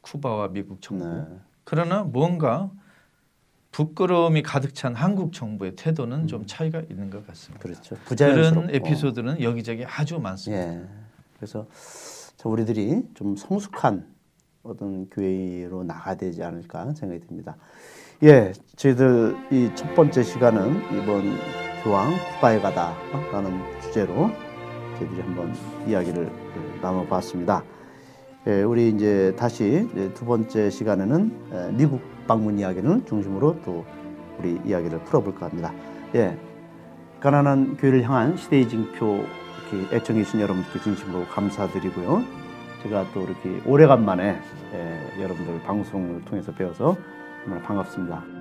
쿠바와 0.00 0.48
미국 0.48 0.80
정부 0.80 1.04
네. 1.06 1.24
그러나 1.64 2.02
뭔가 2.02 2.70
부끄러움이 3.70 4.42
가득 4.42 4.74
찬 4.74 4.94
한국 4.94 5.32
정부의 5.34 5.76
태도는 5.76 6.26
좀 6.26 6.46
차이가 6.46 6.80
있는 6.90 7.10
것 7.10 7.26
같습니다. 7.26 7.62
그렇죠. 7.62 7.96
부자연스럽고. 8.06 8.60
그런 8.68 8.74
에피소드는 8.74 9.42
여기저기 9.42 9.84
아주 9.84 10.18
많습니다. 10.18 10.62
예. 10.74 10.84
그래서 11.36 11.66
참 12.36 12.52
우리들이 12.52 13.02
좀 13.14 13.36
성숙한 13.36 14.06
어떤 14.62 15.10
교회로 15.10 15.84
나가야 15.84 16.14
되지 16.14 16.42
않을까 16.42 16.92
생각이 16.94 17.26
듭니다. 17.26 17.56
예, 18.22 18.52
저희들 18.76 19.36
이 19.50 19.70
첫 19.74 19.92
번째 19.94 20.22
시간은 20.22 20.76
이번 21.02 21.22
교황 21.82 22.12
쿠바에 22.36 22.60
가다라는 22.60 23.80
주제로 23.82 24.30
저희들이 24.98 25.20
한번 25.20 25.52
이야기를 25.88 26.26
그 26.30 26.73
나눠봤습니다. 26.84 27.64
예, 28.46 28.62
우리 28.62 28.90
이제 28.90 29.34
다시 29.38 29.88
두 30.14 30.26
번째 30.26 30.68
시간에는 30.68 31.32
에, 31.52 31.72
미국 31.72 32.02
방문 32.26 32.58
이야기를 32.58 33.06
중심으로 33.06 33.56
또 33.64 33.84
우리 34.38 34.60
이야기를 34.64 35.00
풀어볼까 35.04 35.46
합니다. 35.46 35.72
예, 36.14 36.36
가난한 37.20 37.78
교회를 37.78 38.02
향한 38.02 38.36
시대의 38.36 38.68
징표 38.68 39.24
이렇게 39.72 39.96
애청해주신 39.96 40.40
여러분들께 40.40 40.80
진심으로 40.80 41.24
감사드리고요. 41.26 42.22
제가 42.82 43.06
또 43.14 43.22
이렇게 43.22 43.62
오래간만에 43.64 44.38
예, 44.74 45.22
여러분들 45.22 45.62
방송을 45.62 46.22
통해서 46.26 46.52
배워서 46.52 46.96
정말 47.44 47.62
반갑습니다. 47.62 48.33